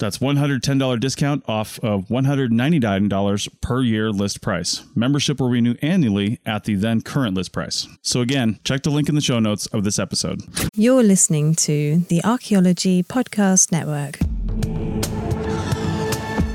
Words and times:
That's 0.00 0.16
$110 0.16 0.98
discount 0.98 1.44
off 1.46 1.78
of 1.80 2.06
$199 2.08 3.60
per 3.60 3.82
year 3.82 4.10
list 4.10 4.40
price. 4.40 4.82
Membership 4.94 5.40
will 5.40 5.50
renew 5.50 5.74
annually 5.82 6.40
at 6.46 6.64
the 6.64 6.74
then 6.74 7.02
current 7.02 7.34
list 7.34 7.52
price. 7.52 7.86
So 8.00 8.22
again, 8.22 8.58
check 8.64 8.82
the 8.82 8.88
link 8.88 9.10
in 9.10 9.14
the 9.14 9.20
show 9.20 9.38
notes 9.40 9.66
of 9.66 9.84
this 9.84 9.98
episode. 9.98 10.40
You're 10.74 11.02
listening 11.02 11.54
to 11.56 11.98
the 12.08 12.24
Archaeology 12.24 13.02
Podcast 13.02 13.72
Network. 13.72 14.18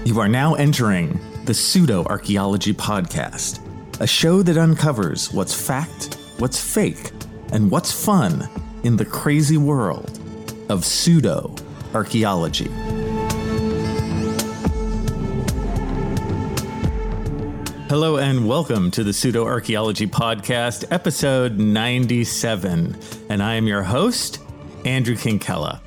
You 0.07 0.19
are 0.19 0.27
now 0.27 0.55
entering 0.55 1.19
the 1.45 1.53
Pseudo 1.53 2.03
Archaeology 2.05 2.73
Podcast, 2.73 3.59
a 4.01 4.07
show 4.07 4.41
that 4.41 4.57
uncovers 4.57 5.31
what's 5.31 5.53
fact, 5.53 6.15
what's 6.39 6.59
fake, 6.59 7.11
and 7.51 7.69
what's 7.69 7.91
fun 7.91 8.49
in 8.83 8.97
the 8.97 9.05
crazy 9.05 9.57
world 9.57 10.19
of 10.69 10.83
pseudo 10.83 11.53
archaeology. 11.93 12.71
Hello 17.87 18.17
and 18.17 18.47
welcome 18.47 18.89
to 18.89 19.03
the 19.03 19.13
Pseudo 19.13 19.45
Archaeology 19.45 20.07
Podcast, 20.07 20.85
episode 20.89 21.59
97. 21.59 22.97
And 23.29 23.43
I 23.43 23.53
am 23.53 23.67
your 23.67 23.83
host, 23.83 24.39
Andrew 24.85 25.13
Kinkella. 25.13 25.81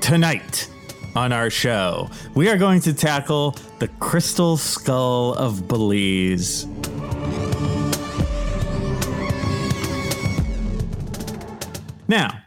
Tonight 0.00 0.70
on 1.16 1.32
our 1.32 1.50
show, 1.50 2.08
we 2.36 2.48
are 2.48 2.56
going 2.56 2.80
to 2.82 2.94
tackle 2.94 3.56
the 3.80 3.88
Crystal 3.98 4.56
Skull 4.56 5.34
of 5.34 5.66
Belize. 5.66 6.64
Now, 12.06 12.38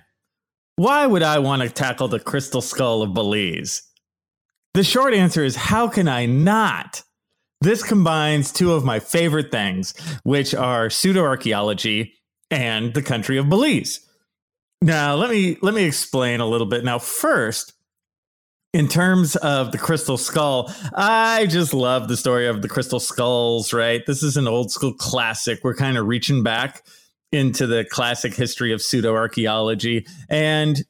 why 0.78 1.06
would 1.06 1.22
I 1.22 1.40
want 1.40 1.64
to 1.64 1.70
tackle 1.70 2.08
the 2.08 2.22
Crystal 2.22 2.62
Skull 2.62 3.02
of 3.02 3.14
Belize? 3.14 3.82
The 4.74 4.86
short 4.86 5.14
answer 5.14 5.44
is 5.44 5.58
how 5.58 5.90
can 5.90 6.08
I 6.08 6.28
not? 6.28 7.04
This 7.62 7.84
combines 7.84 8.52
two 8.52 8.74
of 8.74 8.86
my 8.86 9.00
favorite 9.00 9.52
things, 9.52 9.94
which 10.24 10.56
are 10.56 10.90
pseudo 10.90 11.22
archaeology 11.22 12.14
and 12.50 12.94
the 12.94 13.02
country 13.02 13.38
of 13.38 13.50
Belize. 13.50 14.00
Now, 14.82 15.16
let 15.16 15.30
me 15.30 15.58
let 15.62 15.74
me 15.74 15.84
explain 15.84 16.40
a 16.40 16.46
little 16.46 16.68
bit. 16.68 16.86
Now, 16.86 17.00
first, 17.00 17.74
in 18.74 18.88
terms 18.88 19.36
of 19.38 19.74
the 19.74 19.78
crystal 19.78 20.18
skull, 20.18 20.72
I 20.96 21.48
just 21.48 21.74
love 21.74 22.08
the 22.08 22.16
story 22.16 22.48
of 22.48 22.62
the 22.62 22.70
crystal 22.70 23.00
skulls, 23.00 23.74
right? 23.74 24.06
This 24.06 24.24
is 24.24 24.38
an 24.38 24.48
old 24.48 24.72
school 24.72 24.94
classic. 24.94 25.60
We're 25.64 25.76
kind 25.76 25.98
of 25.98 26.08
reaching 26.08 26.44
back 26.44 26.86
into 27.32 27.68
the 27.68 27.84
classic 27.84 28.34
history 28.34 28.72
of 28.72 28.82
pseudo 28.82 29.14
archaeology. 29.14 30.06
And 30.30 30.82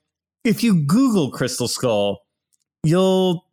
if 0.43 0.63
you 0.63 0.85
Google 0.85 1.31
crystal 1.31 1.67
skull, 1.67 2.21
you'll 2.83 3.48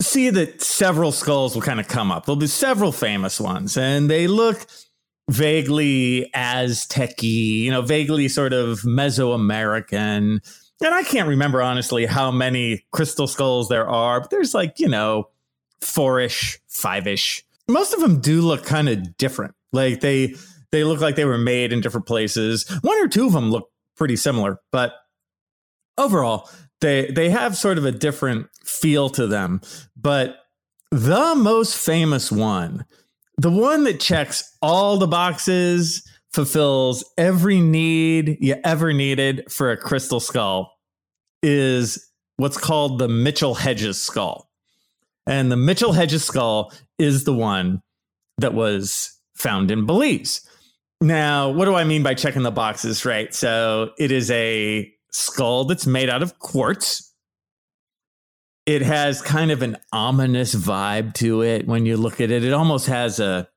see 0.00 0.30
that 0.30 0.62
several 0.62 1.12
skulls 1.12 1.54
will 1.54 1.62
kind 1.62 1.80
of 1.80 1.88
come 1.88 2.10
up. 2.10 2.26
There'll 2.26 2.36
be 2.36 2.46
several 2.46 2.92
famous 2.92 3.40
ones, 3.40 3.76
and 3.76 4.10
they 4.10 4.26
look 4.26 4.66
vaguely 5.30 6.30
Aztec 6.34 7.22
you 7.22 7.70
know, 7.70 7.82
vaguely 7.82 8.28
sort 8.28 8.52
of 8.52 8.80
Mesoamerican. 8.80 10.40
And 10.82 10.94
I 10.94 11.02
can't 11.02 11.28
remember 11.28 11.62
honestly 11.62 12.04
how 12.04 12.30
many 12.30 12.84
crystal 12.90 13.26
skulls 13.26 13.68
there 13.68 13.88
are, 13.88 14.20
but 14.20 14.30
there's 14.30 14.54
like, 14.54 14.78
you 14.78 14.88
know, 14.88 15.28
four 15.80 16.20
ish, 16.20 16.60
five 16.68 17.06
ish. 17.06 17.44
Most 17.68 17.94
of 17.94 18.00
them 18.00 18.20
do 18.20 18.42
look 18.42 18.64
kind 18.64 18.88
of 18.88 19.16
different. 19.16 19.54
Like 19.72 20.00
they 20.00 20.34
they 20.70 20.84
look 20.84 21.00
like 21.00 21.16
they 21.16 21.24
were 21.24 21.38
made 21.38 21.72
in 21.72 21.80
different 21.80 22.06
places. 22.06 22.68
One 22.82 23.02
or 23.02 23.08
two 23.08 23.26
of 23.26 23.32
them 23.32 23.50
look 23.50 23.70
pretty 23.96 24.16
similar, 24.16 24.60
but 24.72 24.92
overall, 25.96 26.50
they 26.84 27.06
they 27.06 27.30
have 27.30 27.56
sort 27.56 27.78
of 27.78 27.86
a 27.86 27.92
different 27.92 28.46
feel 28.62 29.08
to 29.10 29.26
them. 29.26 29.62
But 29.96 30.36
the 30.90 31.34
most 31.34 31.76
famous 31.76 32.30
one, 32.30 32.84
the 33.38 33.50
one 33.50 33.84
that 33.84 34.00
checks 34.00 34.56
all 34.60 34.98
the 34.98 35.08
boxes, 35.08 36.06
fulfills 36.32 37.04
every 37.16 37.60
need 37.60 38.36
you 38.40 38.56
ever 38.64 38.92
needed 38.92 39.50
for 39.50 39.70
a 39.70 39.78
crystal 39.78 40.20
skull, 40.20 40.76
is 41.42 42.06
what's 42.36 42.58
called 42.58 42.98
the 42.98 43.08
Mitchell 43.08 43.54
Hedges 43.54 44.00
skull. 44.00 44.50
And 45.26 45.50
the 45.50 45.56
Mitchell 45.56 45.94
Hedges 45.94 46.22
skull 46.22 46.70
is 46.98 47.24
the 47.24 47.32
one 47.32 47.80
that 48.36 48.52
was 48.52 49.18
found 49.34 49.70
in 49.70 49.86
Belize. 49.86 50.46
Now, 51.00 51.50
what 51.50 51.64
do 51.64 51.74
I 51.74 51.84
mean 51.84 52.02
by 52.02 52.14
checking 52.14 52.42
the 52.42 52.50
boxes, 52.50 53.06
right? 53.06 53.34
So 53.34 53.92
it 53.98 54.12
is 54.12 54.30
a 54.30 54.93
skull 55.14 55.64
that's 55.64 55.86
made 55.86 56.10
out 56.10 56.22
of 56.22 56.38
quartz. 56.38 57.12
It 58.66 58.82
has 58.82 59.22
kind 59.22 59.50
of 59.50 59.62
an 59.62 59.76
ominous 59.92 60.54
vibe 60.54 61.14
to 61.14 61.42
it 61.42 61.66
when 61.66 61.86
you 61.86 61.96
look 61.96 62.20
at 62.20 62.30
it. 62.30 62.44
It 62.44 62.52
almost 62.52 62.86
has 62.86 63.20
a 63.20 63.48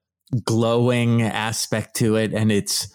glowing 0.44 1.22
aspect 1.22 1.96
to 1.98 2.16
it, 2.16 2.34
and 2.34 2.52
it's 2.52 2.94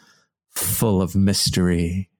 full 0.54 1.02
of 1.02 1.16
mystery. 1.16 2.10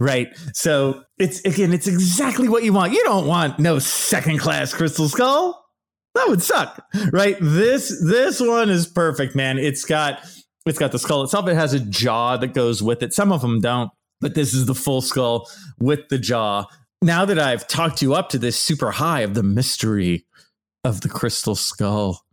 Right. 0.00 0.28
So 0.54 1.02
it's 1.18 1.44
again, 1.44 1.72
it's 1.72 1.86
exactly 1.86 2.48
what 2.48 2.64
you 2.64 2.72
want. 2.72 2.92
You 2.92 3.02
don't 3.04 3.26
want 3.26 3.58
no 3.58 3.78
second 3.78 4.38
class 4.38 4.72
crystal 4.72 5.08
skull. 5.08 5.64
That 6.14 6.28
would 6.28 6.42
suck. 6.42 6.82
Right. 7.12 7.36
This 7.40 8.02
this 8.04 8.40
one 8.40 8.70
is 8.70 8.86
perfect, 8.86 9.36
man. 9.36 9.58
It's 9.58 9.84
got 9.84 10.20
it's 10.64 10.78
got 10.78 10.92
the 10.92 10.98
skull 10.98 11.22
itself. 11.22 11.46
It 11.48 11.54
has 11.54 11.74
a 11.74 11.80
jaw 11.80 12.36
that 12.38 12.54
goes 12.54 12.82
with 12.82 13.02
it. 13.02 13.12
Some 13.12 13.32
of 13.32 13.42
them 13.42 13.60
don't 13.60 13.90
but 14.20 14.34
this 14.34 14.54
is 14.54 14.66
the 14.66 14.74
full 14.74 15.00
skull 15.00 15.48
with 15.78 16.08
the 16.08 16.18
jaw. 16.18 16.66
Now 17.02 17.24
that 17.24 17.38
I've 17.38 17.68
talked 17.68 18.02
you 18.02 18.14
up 18.14 18.30
to 18.30 18.38
this 18.38 18.58
super 18.58 18.90
high 18.92 19.20
of 19.20 19.34
the 19.34 19.42
mystery 19.42 20.26
of 20.84 21.02
the 21.02 21.08
crystal 21.08 21.54
skull, 21.54 22.24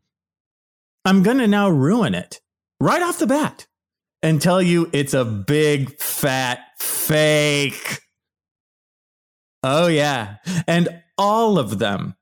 I'm 1.06 1.24
going 1.24 1.40
to 1.40 1.48
now 1.48 1.70
ruin 1.70 2.16
it 2.16 2.42
right 2.80 3.02
off 3.02 3.20
the 3.20 3.28
bat 3.28 3.68
and 4.22 4.42
tell 4.42 4.62
you 4.62 4.90
it's 4.94 5.14
a 5.14 5.26
big 5.26 6.00
fat 6.00 6.60
fake. 6.80 8.00
Oh, 9.64 9.88
yeah. 9.88 10.38
And 10.68 11.02
all 11.18 11.60
of 11.60 11.80
them, 11.80 12.16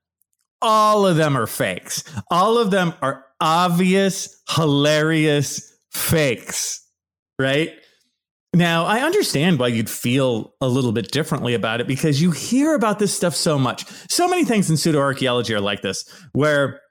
all 0.62 1.06
of 1.06 1.18
them 1.18 1.38
are 1.38 1.48
fakes. 1.48 2.04
All 2.30 2.58
of 2.58 2.72
them 2.72 2.94
are 3.02 3.26
obvious, 3.40 4.42
hilarious 4.50 5.76
fakes, 5.92 6.88
right? 7.40 7.72
Now, 8.54 8.86
I 8.86 9.00
understand 9.00 9.60
why 9.60 9.68
you'd 9.68 9.90
feel 9.90 10.54
a 10.60 10.68
little 10.68 10.92
bit 10.92 11.12
differently 11.12 11.54
about 11.54 11.80
it 11.80 11.88
because 11.88 12.22
you 12.22 12.32
hear 12.32 12.76
about 12.76 13.00
this 13.00 13.16
stuff 13.16 13.34
so 13.34 13.58
much. 13.58 13.86
So 14.10 14.28
many 14.28 14.44
things 14.44 14.70
in 14.70 14.76
pseudo 14.76 15.00
archaeology 15.00 15.54
are 15.54 15.62
like 15.62 15.82
this, 15.82 16.04
where 16.34 16.82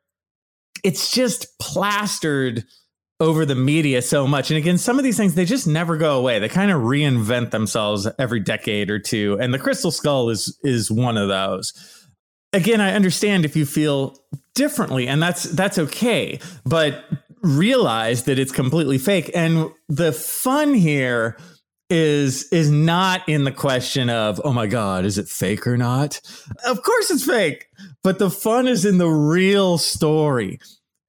it's 0.82 1.12
just 1.12 1.58
plastered 1.58 2.64
over 3.20 3.44
the 3.44 3.54
media 3.54 4.00
so 4.00 4.26
much. 4.26 4.50
And 4.50 4.56
again, 4.56 4.78
some 4.78 4.98
of 4.98 5.04
these 5.04 5.18
things, 5.18 5.34
they 5.34 5.44
just 5.44 5.66
never 5.66 5.98
go 5.98 6.18
away. 6.18 6.38
They 6.38 6.48
kind 6.48 6.70
of 6.70 6.80
reinvent 6.80 7.50
themselves 7.50 8.08
every 8.18 8.40
decade 8.40 8.90
or 8.90 8.98
two. 8.98 9.36
And 9.38 9.52
the 9.52 9.58
crystal 9.58 9.90
skull 9.90 10.30
is 10.30 10.58
is 10.64 10.90
one 10.90 11.18
of 11.18 11.28
those. 11.28 11.74
Again, 12.54 12.80
I 12.80 12.94
understand 12.94 13.44
if 13.44 13.54
you 13.54 13.66
feel 13.66 14.16
differently, 14.54 15.06
and 15.06 15.22
that's 15.22 15.44
that's 15.44 15.78
okay. 15.78 16.40
But 16.64 17.04
realize 17.42 18.24
that 18.24 18.38
it's 18.38 18.52
completely 18.52 18.98
fake. 18.98 19.30
And 19.34 19.70
the 19.88 20.12
fun 20.12 20.74
here 20.74 21.36
is 21.88 22.44
is 22.52 22.70
not 22.70 23.28
in 23.28 23.42
the 23.42 23.50
question 23.50 24.08
of 24.08 24.40
oh 24.44 24.52
my 24.52 24.68
god 24.68 25.04
is 25.04 25.18
it 25.18 25.28
fake 25.28 25.66
or 25.66 25.76
not? 25.76 26.20
Of 26.64 26.82
course 26.82 27.10
it's 27.10 27.24
fake 27.24 27.66
but 28.04 28.18
the 28.20 28.30
fun 28.30 28.68
is 28.68 28.84
in 28.84 28.98
the 28.98 29.08
real 29.08 29.76
story 29.76 30.60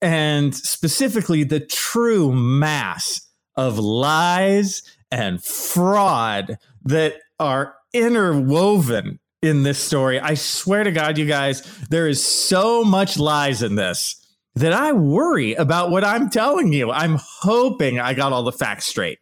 and 0.01 0.55
specifically 0.55 1.43
the 1.43 1.59
true 1.59 2.33
mass 2.33 3.21
of 3.55 3.77
lies 3.77 4.81
and 5.11 5.43
fraud 5.43 6.57
that 6.83 7.15
are 7.39 7.75
interwoven 7.93 9.19
in 9.43 9.63
this 9.63 9.77
story. 9.77 10.19
I 10.19 10.33
swear 10.33 10.83
to 10.83 10.91
god 10.91 11.19
you 11.19 11.27
guys 11.27 11.61
there 11.89 12.07
is 12.07 12.25
so 12.25 12.83
much 12.83 13.19
lies 13.19 13.61
in 13.61 13.75
this 13.75 14.20
that 14.55 14.73
I 14.73 14.91
worry 14.91 15.53
about 15.53 15.91
what 15.91 16.03
I'm 16.03 16.29
telling 16.29 16.73
you. 16.73 16.91
I'm 16.91 17.17
hoping 17.19 17.99
I 17.99 18.13
got 18.13 18.33
all 18.33 18.43
the 18.43 18.51
facts 18.51 18.85
straight 18.85 19.19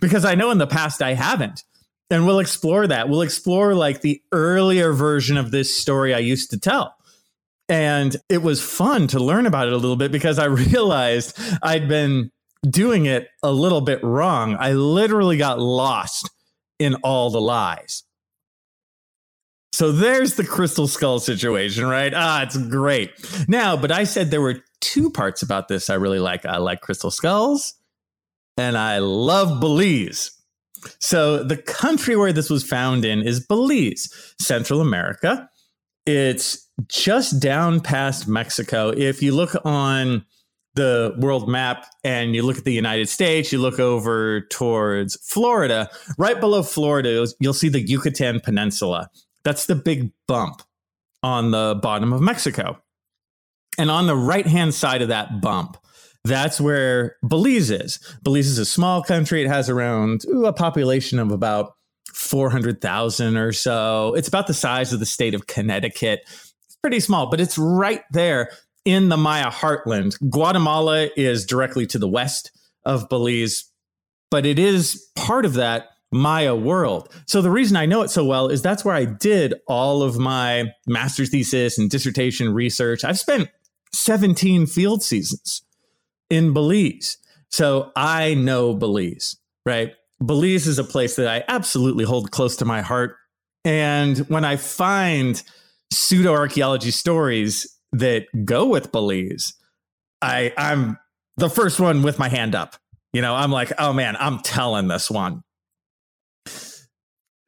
because 0.00 0.24
I 0.24 0.34
know 0.34 0.50
in 0.50 0.58
the 0.58 0.66
past 0.66 1.02
I 1.02 1.14
haven't. 1.14 1.62
And 2.10 2.26
we'll 2.26 2.40
explore 2.40 2.86
that. 2.86 3.08
We'll 3.08 3.22
explore 3.22 3.74
like 3.74 4.02
the 4.02 4.20
earlier 4.32 4.92
version 4.92 5.36
of 5.36 5.50
this 5.50 5.74
story 5.74 6.12
I 6.12 6.18
used 6.18 6.50
to 6.50 6.58
tell. 6.58 6.94
And 7.68 8.16
it 8.28 8.42
was 8.42 8.62
fun 8.62 9.06
to 9.08 9.18
learn 9.18 9.46
about 9.46 9.66
it 9.66 9.72
a 9.72 9.78
little 9.78 9.96
bit 9.96 10.12
because 10.12 10.38
I 10.38 10.44
realized 10.46 11.38
I'd 11.62 11.88
been 11.88 12.30
doing 12.68 13.06
it 13.06 13.28
a 13.42 13.50
little 13.50 13.80
bit 13.80 14.02
wrong. 14.02 14.56
I 14.58 14.72
literally 14.72 15.36
got 15.36 15.58
lost 15.58 16.30
in 16.78 16.96
all 16.96 17.30
the 17.30 17.40
lies. 17.40 18.02
So 19.72 19.90
there's 19.90 20.34
the 20.34 20.44
crystal 20.44 20.86
skull 20.86 21.18
situation, 21.18 21.86
right? 21.86 22.12
Ah, 22.14 22.42
it's 22.42 22.56
great. 22.56 23.10
Now, 23.48 23.76
but 23.76 23.90
I 23.90 24.04
said 24.04 24.30
there 24.30 24.42
were 24.42 24.62
two 24.82 25.10
parts 25.10 25.40
about 25.40 25.68
this 25.68 25.88
I 25.88 25.94
really 25.94 26.18
like. 26.18 26.44
I 26.44 26.58
like 26.58 26.82
crystal 26.82 27.10
skulls 27.10 27.74
and 28.58 28.76
I 28.76 28.98
love 28.98 29.60
Belize. 29.60 30.32
So 30.98 31.42
the 31.42 31.56
country 31.56 32.16
where 32.16 32.32
this 32.32 32.50
was 32.50 32.64
found 32.64 33.04
in 33.04 33.22
is 33.22 33.40
Belize, 33.40 34.34
Central 34.38 34.80
America. 34.80 35.48
It's 36.04 36.68
just 36.88 37.40
down 37.40 37.80
past 37.80 38.26
Mexico. 38.26 38.90
If 38.90 39.22
you 39.22 39.32
look 39.34 39.54
on 39.64 40.24
the 40.74 41.14
world 41.18 41.48
map 41.48 41.86
and 42.02 42.34
you 42.34 42.42
look 42.42 42.58
at 42.58 42.64
the 42.64 42.72
United 42.72 43.08
States, 43.08 43.52
you 43.52 43.58
look 43.58 43.78
over 43.78 44.40
towards 44.50 45.16
Florida, 45.24 45.88
right 46.18 46.40
below 46.40 46.62
Florida, 46.62 47.26
you'll 47.38 47.54
see 47.54 47.68
the 47.68 47.80
Yucatan 47.80 48.40
Peninsula. 48.40 49.08
That's 49.44 49.66
the 49.66 49.76
big 49.76 50.10
bump 50.26 50.62
on 51.22 51.52
the 51.52 51.78
bottom 51.80 52.12
of 52.12 52.20
Mexico. 52.20 52.81
And 53.78 53.90
on 53.90 54.06
the 54.06 54.16
right 54.16 54.46
hand 54.46 54.74
side 54.74 55.02
of 55.02 55.08
that 55.08 55.40
bump, 55.40 55.76
that's 56.24 56.60
where 56.60 57.16
Belize 57.26 57.70
is. 57.70 57.98
Belize 58.22 58.46
is 58.46 58.58
a 58.58 58.64
small 58.64 59.02
country. 59.02 59.42
It 59.42 59.48
has 59.48 59.68
around 59.68 60.24
ooh, 60.26 60.46
a 60.46 60.52
population 60.52 61.18
of 61.18 61.32
about 61.32 61.74
400,000 62.12 63.36
or 63.36 63.52
so. 63.52 64.14
It's 64.14 64.28
about 64.28 64.46
the 64.46 64.54
size 64.54 64.92
of 64.92 65.00
the 65.00 65.06
state 65.06 65.34
of 65.34 65.46
Connecticut. 65.46 66.20
It's 66.26 66.76
pretty 66.82 67.00
small, 67.00 67.28
but 67.30 67.40
it's 67.40 67.58
right 67.58 68.02
there 68.12 68.50
in 68.84 69.08
the 69.08 69.16
Maya 69.16 69.50
heartland. 69.50 70.18
Guatemala 70.30 71.08
is 71.16 71.46
directly 71.46 71.86
to 71.86 71.98
the 71.98 72.08
west 72.08 72.50
of 72.84 73.08
Belize, 73.08 73.64
but 74.30 74.46
it 74.46 74.58
is 74.58 75.08
part 75.16 75.44
of 75.44 75.54
that 75.54 75.88
Maya 76.12 76.54
world. 76.54 77.08
So 77.26 77.40
the 77.40 77.50
reason 77.50 77.76
I 77.76 77.86
know 77.86 78.02
it 78.02 78.10
so 78.10 78.24
well 78.24 78.48
is 78.48 78.60
that's 78.60 78.84
where 78.84 78.94
I 78.94 79.06
did 79.06 79.54
all 79.66 80.02
of 80.02 80.18
my 80.18 80.70
master's 80.86 81.30
thesis 81.30 81.78
and 81.78 81.90
dissertation 81.90 82.52
research. 82.52 83.02
I've 83.02 83.18
spent 83.18 83.48
17 83.94 84.66
field 84.66 85.02
seasons 85.02 85.62
in 86.30 86.52
Belize. 86.52 87.18
So 87.50 87.92
I 87.94 88.34
know 88.34 88.74
Belize, 88.74 89.36
right? 89.66 89.94
Belize 90.24 90.66
is 90.66 90.78
a 90.78 90.84
place 90.84 91.16
that 91.16 91.28
I 91.28 91.44
absolutely 91.48 92.04
hold 92.04 92.30
close 92.30 92.56
to 92.56 92.64
my 92.64 92.80
heart. 92.80 93.16
And 93.64 94.18
when 94.28 94.44
I 94.44 94.56
find 94.56 95.42
pseudo 95.92 96.32
archaeology 96.32 96.90
stories 96.90 97.78
that 97.92 98.26
go 98.44 98.66
with 98.66 98.92
Belize, 98.92 99.54
I, 100.22 100.52
I'm 100.56 100.98
the 101.36 101.50
first 101.50 101.80
one 101.80 102.02
with 102.02 102.18
my 102.18 102.28
hand 102.28 102.54
up. 102.54 102.76
You 103.12 103.20
know, 103.20 103.34
I'm 103.34 103.52
like, 103.52 103.72
oh 103.78 103.92
man, 103.92 104.16
I'm 104.18 104.38
telling 104.38 104.88
this 104.88 105.10
one. 105.10 105.42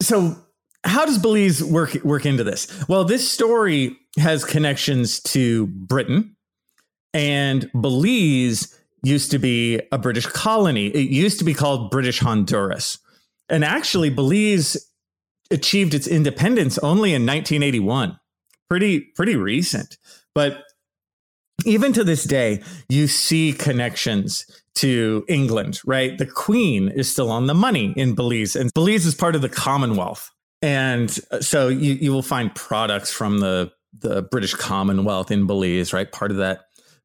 So, 0.02 0.36
how 0.84 1.06
does 1.06 1.18
Belize 1.18 1.64
work 1.64 1.94
work 2.04 2.26
into 2.26 2.44
this? 2.44 2.68
Well, 2.88 3.04
this 3.04 3.30
story 3.30 3.96
has 4.18 4.44
connections 4.44 5.20
to 5.20 5.66
Britain, 5.68 6.33
and 7.14 7.70
Belize 7.72 8.76
used 9.04 9.30
to 9.30 9.38
be 9.38 9.80
a 9.92 9.98
British 9.98 10.26
colony. 10.26 10.88
It 10.88 11.10
used 11.10 11.38
to 11.38 11.44
be 11.44 11.54
called 11.54 11.90
British 11.90 12.18
Honduras. 12.18 12.98
And 13.48 13.64
actually, 13.64 14.10
Belize 14.10 14.76
achieved 15.50 15.94
its 15.94 16.08
independence 16.08 16.78
only 16.78 17.10
in 17.14 17.22
1981. 17.22 18.18
Pretty, 18.68 19.00
pretty 19.00 19.36
recent. 19.36 19.96
But 20.34 20.64
even 21.64 21.92
to 21.92 22.02
this 22.02 22.24
day, 22.24 22.62
you 22.88 23.06
see 23.06 23.52
connections 23.52 24.46
to 24.76 25.24
England, 25.28 25.80
right? 25.86 26.18
The 26.18 26.26
Queen 26.26 26.88
is 26.88 27.10
still 27.10 27.30
on 27.30 27.46
the 27.46 27.54
money 27.54 27.94
in 27.96 28.14
Belize, 28.14 28.56
and 28.56 28.72
Belize 28.74 29.06
is 29.06 29.14
part 29.14 29.36
of 29.36 29.42
the 29.42 29.48
Commonwealth. 29.48 30.30
And 30.62 31.16
uh, 31.30 31.40
so 31.40 31.68
you, 31.68 31.92
you 31.92 32.12
will 32.12 32.22
find 32.22 32.52
products 32.54 33.12
from 33.12 33.38
the, 33.38 33.70
the 34.00 34.22
British 34.22 34.54
Commonwealth 34.54 35.30
in 35.30 35.46
Belize, 35.46 35.92
right? 35.92 36.10
Part 36.10 36.32
of 36.32 36.38
that 36.38 36.62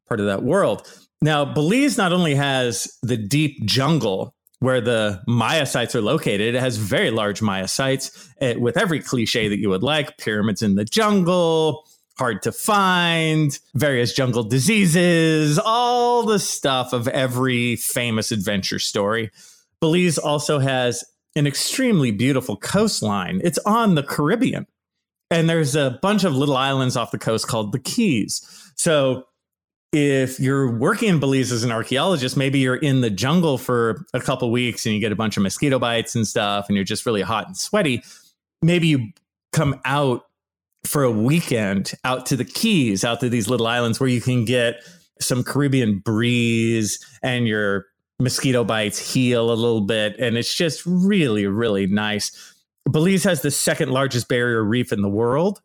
part 0.10 0.20
of 0.20 0.26
that 0.26 0.44
world. 0.44 0.86
Now, 1.22 1.46
Belize 1.46 1.98
not 1.98 2.12
only 2.12 2.36
has 2.36 2.98
the 3.02 3.18
deep 3.18 3.66
jungle 3.66 4.34
where 4.60 4.82
the 4.82 5.22
Maya 5.28 5.66
sites 5.66 5.96
are 5.96 6.02
located, 6.02 6.56
it 6.56 6.60
has 6.60 6.78
very 6.78 7.12
large 7.12 7.42
Maya 7.42 7.68
sites 7.68 8.30
eh, 8.42 8.56
with 8.56 8.78
every 8.78 9.00
cliche 9.00 9.48
that 9.48 9.60
you 9.60 9.70
would 9.70 9.84
like 9.84 10.18
pyramids 10.18 10.62
in 10.62 10.76
the 10.76 10.86
jungle, 10.86 11.86
hard 12.18 12.42
to 12.42 12.52
find, 12.52 13.58
various 13.76 14.14
jungle 14.14 14.44
diseases, 14.44 15.58
all 15.58 16.24
the 16.26 16.40
stuff 16.40 16.92
of 16.92 17.08
every 17.08 17.78
famous 17.78 18.32
adventure 18.32 18.80
story. 18.80 19.32
Belize 19.80 20.18
also 20.18 20.60
has 20.60 21.06
an 21.36 21.48
extremely 21.48 22.12
beautiful 22.12 22.58
coastline. 22.58 23.40
It's 23.44 23.60
on 23.60 23.96
the 23.96 24.04
Caribbean. 24.04 24.68
And 25.32 25.50
there's 25.50 25.76
a 25.76 26.00
bunch 26.02 26.24
of 26.24 26.36
little 26.36 26.58
islands 26.58 26.98
off 26.98 27.12
the 27.12 27.20
coast 27.20 27.48
called 27.48 27.72
the 27.72 27.80
Keys. 27.80 28.42
So 28.76 29.26
if 29.92 30.40
you're 30.40 30.72
working 30.72 31.10
in 31.10 31.20
Belize 31.20 31.52
as 31.52 31.64
an 31.64 31.72
archaeologist, 31.72 32.38
maybe 32.38 32.60
you're 32.60 32.76
in 32.76 33.02
the 33.02 33.10
jungle 33.10 33.58
for 33.58 34.06
a 34.14 34.20
couple 34.20 34.52
weeks 34.52 34.86
and 34.86 34.94
you 34.94 35.02
get 35.02 35.12
a 35.12 35.16
bunch 35.16 35.36
of 35.36 35.44
mosquito 35.44 35.80
bites 35.80 36.16
and 36.16 36.28
stuff, 36.28 36.68
and 36.68 36.76
you're 36.76 36.86
just 36.86 37.06
really 37.06 37.22
hot 37.22 37.48
and 37.48 37.58
sweaty. 37.58 38.04
Maybe 38.62 38.88
you 38.88 39.10
come 39.52 39.80
out 39.86 40.26
for 40.86 41.04
a 41.04 41.12
weekend 41.12 41.94
out 42.04 42.26
to 42.28 42.36
the 42.36 42.46
Keys, 42.46 43.04
out 43.04 43.20
to 43.22 43.30
these 43.30 43.50
little 43.50 43.68
islands 43.68 44.00
where 44.00 44.10
you 44.10 44.22
can 44.22 44.46
get 44.46 44.84
some 45.20 45.44
Caribbean 45.44 46.00
breeze 46.00 47.04
and 47.22 47.48
your 47.48 47.88
mosquito 48.20 48.64
bites 48.64 49.14
heal 49.14 49.52
a 49.52 49.54
little 49.54 49.82
bit. 49.82 50.16
And 50.20 50.38
it's 50.38 50.54
just 50.54 50.86
really, 50.86 51.48
really 51.48 51.88
nice. 51.88 52.32
Belize 52.90 53.24
has 53.24 53.42
the 53.42 53.52
second 53.52 53.92
largest 53.92 54.28
barrier 54.28 54.64
reef 54.64 54.94
in 54.94 55.02
the 55.02 55.10
world. 55.10 55.62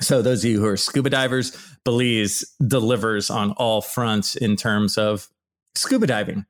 So, 0.00 0.22
those 0.22 0.44
of 0.44 0.50
you 0.50 0.60
who 0.60 0.66
are 0.66 0.76
scuba 0.76 1.10
divers, 1.10 1.56
Belize 1.84 2.44
delivers 2.66 3.30
on 3.30 3.52
all 3.52 3.80
fronts 3.80 4.36
in 4.36 4.56
terms 4.56 4.98
of 4.98 5.28
scuba 5.74 6.06
diving. 6.06 6.44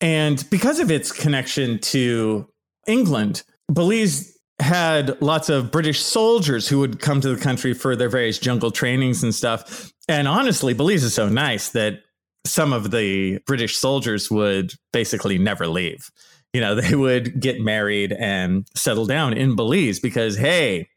And 0.00 0.44
because 0.50 0.80
of 0.80 0.90
its 0.90 1.12
connection 1.12 1.78
to 1.78 2.48
England, 2.86 3.42
Belize 3.72 4.36
had 4.60 5.20
lots 5.20 5.48
of 5.48 5.70
British 5.70 6.00
soldiers 6.00 6.68
who 6.68 6.78
would 6.78 7.00
come 7.00 7.20
to 7.20 7.34
the 7.34 7.40
country 7.40 7.74
for 7.74 7.96
their 7.96 8.08
various 8.08 8.38
jungle 8.38 8.70
trainings 8.70 9.22
and 9.22 9.34
stuff. 9.34 9.92
And 10.08 10.28
honestly, 10.28 10.74
Belize 10.74 11.02
is 11.02 11.14
so 11.14 11.28
nice 11.28 11.70
that 11.70 12.00
some 12.46 12.72
of 12.72 12.90
the 12.90 13.38
British 13.46 13.76
soldiers 13.76 14.30
would 14.30 14.74
basically 14.92 15.38
never 15.38 15.66
leave. 15.66 16.10
You 16.52 16.60
know, 16.60 16.74
they 16.80 16.94
would 16.94 17.40
get 17.40 17.60
married 17.60 18.12
and 18.12 18.66
settle 18.76 19.06
down 19.06 19.32
in 19.32 19.56
Belize 19.56 20.00
because, 20.00 20.36
hey, 20.36 20.88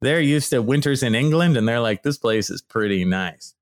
they're 0.00 0.20
used 0.20 0.50
to 0.50 0.62
winters 0.62 1.02
in 1.02 1.14
England 1.14 1.56
and 1.56 1.66
they're 1.66 1.80
like, 1.80 2.02
this 2.02 2.18
place 2.18 2.50
is 2.50 2.62
pretty 2.62 3.04
nice. 3.04 3.54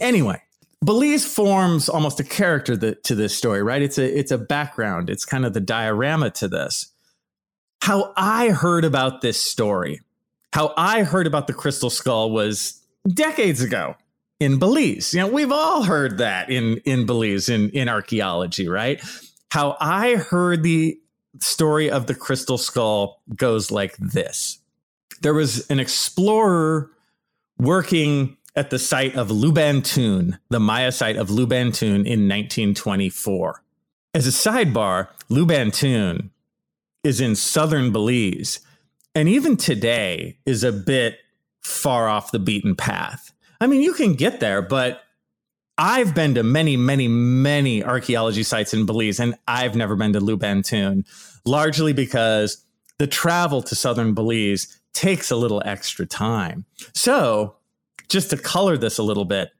Anyway, 0.00 0.40
Belize 0.84 1.26
forms 1.26 1.88
almost 1.88 2.20
a 2.20 2.24
character 2.24 2.76
that, 2.76 3.02
to 3.04 3.14
this 3.14 3.36
story, 3.36 3.62
right? 3.62 3.82
It's 3.82 3.98
a 3.98 4.18
it's 4.18 4.30
a 4.30 4.38
background. 4.38 5.10
It's 5.10 5.24
kind 5.24 5.44
of 5.44 5.52
the 5.52 5.60
diorama 5.60 6.30
to 6.32 6.48
this. 6.48 6.92
How 7.82 8.12
I 8.16 8.50
heard 8.50 8.84
about 8.84 9.20
this 9.20 9.40
story, 9.40 10.00
how 10.52 10.72
I 10.76 11.02
heard 11.02 11.26
about 11.26 11.46
the 11.46 11.52
crystal 11.52 11.90
skull 11.90 12.30
was 12.30 12.80
decades 13.08 13.60
ago 13.60 13.96
in 14.38 14.58
Belize. 14.58 15.14
You 15.14 15.20
know, 15.20 15.28
we've 15.28 15.52
all 15.52 15.82
heard 15.82 16.18
that 16.18 16.48
in 16.48 16.78
in 16.78 17.06
Belize 17.06 17.48
in 17.48 17.70
in 17.70 17.88
archaeology, 17.88 18.68
right? 18.68 19.02
How 19.50 19.76
I 19.80 20.14
heard 20.16 20.62
the 20.62 20.98
story 21.40 21.90
of 21.90 22.06
the 22.06 22.14
crystal 22.14 22.58
skull 22.58 23.20
goes 23.34 23.70
like 23.70 23.96
this. 23.96 24.60
There 25.20 25.34
was 25.34 25.66
an 25.68 25.80
explorer 25.80 26.90
working 27.58 28.36
at 28.54 28.70
the 28.70 28.78
site 28.78 29.14
of 29.14 29.28
Lubaantun, 29.28 30.38
the 30.48 30.60
Maya 30.60 30.92
site 30.92 31.16
of 31.16 31.28
Lubaantun 31.28 32.06
in 32.06 32.28
1924. 32.28 33.62
As 34.14 34.26
a 34.26 34.30
sidebar, 34.30 35.08
Lubaantun 35.30 36.30
is 37.04 37.20
in 37.20 37.36
southern 37.36 37.92
Belize 37.92 38.60
and 39.14 39.28
even 39.28 39.56
today 39.56 40.38
is 40.46 40.62
a 40.62 40.72
bit 40.72 41.18
far 41.60 42.08
off 42.08 42.30
the 42.30 42.38
beaten 42.38 42.76
path. 42.76 43.32
I 43.60 43.66
mean, 43.66 43.80
you 43.80 43.92
can 43.92 44.14
get 44.14 44.38
there, 44.38 44.62
but 44.62 45.02
I've 45.76 46.14
been 46.14 46.34
to 46.36 46.42
many, 46.42 46.76
many, 46.76 47.08
many 47.08 47.82
archaeology 47.82 48.42
sites 48.42 48.74
in 48.74 48.86
Belize, 48.86 49.18
and 49.18 49.36
I've 49.46 49.74
never 49.74 49.96
been 49.96 50.12
to 50.12 50.20
Lubaantun, 50.20 51.04
largely 51.44 51.92
because 51.92 52.64
the 52.98 53.06
travel 53.06 53.62
to 53.62 53.74
southern 53.74 54.14
Belize 54.14 54.77
takes 54.92 55.30
a 55.30 55.36
little 55.36 55.62
extra 55.64 56.06
time. 56.06 56.64
So, 56.94 57.56
just 58.08 58.30
to 58.30 58.36
color 58.36 58.76
this 58.76 58.98
a 58.98 59.02
little 59.02 59.24
bit, 59.24 59.50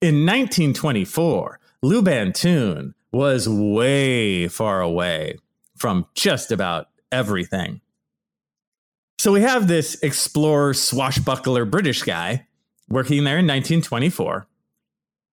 in 0.00 0.26
1924, 0.26 1.60
Lubaantun 1.84 2.94
was 3.12 3.48
way 3.48 4.48
far 4.48 4.80
away 4.80 5.38
from 5.76 6.06
just 6.14 6.50
about 6.50 6.88
everything. 7.12 7.80
So 9.18 9.32
we 9.32 9.42
have 9.42 9.68
this 9.68 9.94
explorer, 10.02 10.74
swashbuckler 10.74 11.64
British 11.64 12.02
guy 12.02 12.46
working 12.88 13.24
there 13.24 13.38
in 13.38 13.46
1924, 13.46 14.46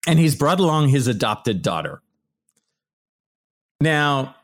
and 0.06 0.18
he's 0.18 0.34
brought 0.34 0.60
along 0.60 0.88
his 0.88 1.06
adopted 1.06 1.62
daughter. 1.62 2.02
Now, 3.80 4.35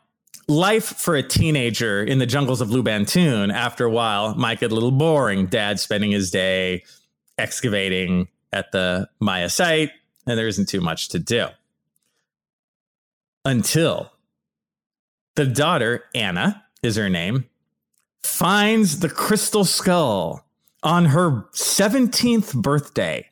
life 0.53 0.85
for 0.85 1.15
a 1.15 1.23
teenager 1.23 2.03
in 2.03 2.19
the 2.19 2.25
jungles 2.25 2.61
of 2.61 2.69
Lubaantun 2.69 3.53
after 3.53 3.85
a 3.85 3.91
while 3.91 4.35
might 4.35 4.59
get 4.59 4.71
a 4.71 4.73
little 4.73 4.91
boring. 4.91 5.47
Dad 5.47 5.79
spending 5.79 6.11
his 6.11 6.31
day 6.31 6.83
excavating 7.37 8.27
at 8.51 8.71
the 8.71 9.09
Maya 9.19 9.49
site, 9.49 9.91
and 10.25 10.37
there 10.37 10.47
isn't 10.47 10.69
too 10.69 10.81
much 10.81 11.09
to 11.09 11.19
do. 11.19 11.47
Until 13.43 14.11
the 15.35 15.45
daughter, 15.45 16.05
Anna 16.13 16.63
is 16.81 16.95
her 16.95 17.09
name, 17.09 17.49
finds 18.21 18.99
the 18.99 19.09
crystal 19.09 19.65
skull 19.65 20.45
on 20.83 21.05
her 21.05 21.45
17th 21.53 22.53
birthday 22.61 23.29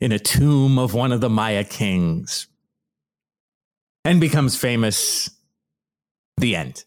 in 0.00 0.12
a 0.12 0.18
tomb 0.18 0.78
of 0.78 0.94
one 0.94 1.12
of 1.12 1.20
the 1.20 1.30
Maya 1.30 1.64
kings 1.64 2.48
and 4.04 4.20
becomes 4.20 4.56
famous. 4.56 5.30
The 6.40 6.56
end. 6.56 6.84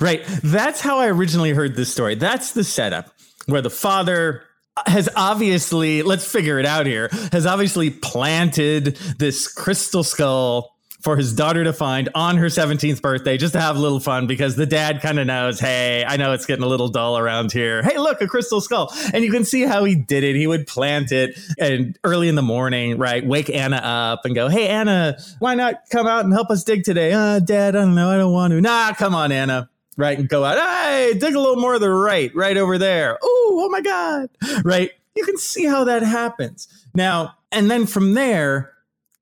Right. 0.00 0.24
That's 0.42 0.80
how 0.80 0.98
I 0.98 1.08
originally 1.08 1.50
heard 1.50 1.76
this 1.76 1.92
story. 1.92 2.14
That's 2.14 2.52
the 2.52 2.64
setup 2.64 3.12
where 3.46 3.62
the 3.62 3.70
father 3.70 4.42
has 4.86 5.08
obviously, 5.16 6.02
let's 6.02 6.30
figure 6.30 6.58
it 6.58 6.66
out 6.66 6.86
here, 6.86 7.08
has 7.32 7.46
obviously 7.46 7.90
planted 7.90 8.96
this 9.18 9.48
crystal 9.48 10.04
skull 10.04 10.77
for 11.00 11.16
his 11.16 11.32
daughter 11.32 11.62
to 11.64 11.72
find 11.72 12.08
on 12.14 12.36
her 12.36 12.46
17th 12.46 13.00
birthday 13.00 13.36
just 13.36 13.52
to 13.52 13.60
have 13.60 13.76
a 13.76 13.78
little 13.78 14.00
fun 14.00 14.26
because 14.26 14.56
the 14.56 14.66
dad 14.66 15.00
kind 15.00 15.18
of 15.18 15.26
knows, 15.26 15.60
hey, 15.60 16.04
I 16.04 16.16
know 16.16 16.32
it's 16.32 16.44
getting 16.44 16.64
a 16.64 16.68
little 16.68 16.88
dull 16.88 17.16
around 17.16 17.52
here. 17.52 17.82
Hey, 17.82 17.98
look, 17.98 18.20
a 18.20 18.26
crystal 18.26 18.60
skull. 18.60 18.92
And 19.14 19.24
you 19.24 19.30
can 19.30 19.44
see 19.44 19.62
how 19.62 19.84
he 19.84 19.94
did 19.94 20.24
it. 20.24 20.34
He 20.34 20.46
would 20.46 20.66
plant 20.66 21.12
it 21.12 21.38
and 21.58 21.96
early 22.02 22.28
in 22.28 22.34
the 22.34 22.42
morning, 22.42 22.98
right, 22.98 23.24
wake 23.24 23.48
Anna 23.48 23.76
up 23.76 24.24
and 24.24 24.34
go, 24.34 24.48
hey, 24.48 24.68
Anna, 24.68 25.16
why 25.38 25.54
not 25.54 25.76
come 25.90 26.06
out 26.06 26.24
and 26.24 26.32
help 26.32 26.50
us 26.50 26.64
dig 26.64 26.82
today? 26.82 27.12
Uh, 27.12 27.38
dad, 27.38 27.76
I 27.76 27.80
don't 27.80 27.94
know. 27.94 28.10
I 28.10 28.16
don't 28.16 28.32
want 28.32 28.52
to. 28.52 28.60
Nah, 28.60 28.92
come 28.94 29.14
on, 29.14 29.30
Anna. 29.30 29.70
Right. 29.96 30.18
And 30.18 30.28
go 30.28 30.44
out. 30.44 30.58
Hey, 30.58 31.14
dig 31.14 31.34
a 31.34 31.40
little 31.40 31.60
more 31.60 31.74
to 31.74 31.78
the 31.78 31.90
right, 31.90 32.32
right 32.34 32.56
over 32.56 32.78
there. 32.78 33.14
Ooh, 33.14 33.18
oh 33.24 33.68
my 33.68 33.80
God. 33.80 34.30
Right. 34.64 34.92
You 35.16 35.24
can 35.24 35.36
see 35.36 35.64
how 35.64 35.84
that 35.84 36.02
happens. 36.02 36.68
Now, 36.94 37.34
and 37.50 37.68
then 37.68 37.86
from 37.86 38.14
there, 38.14 38.74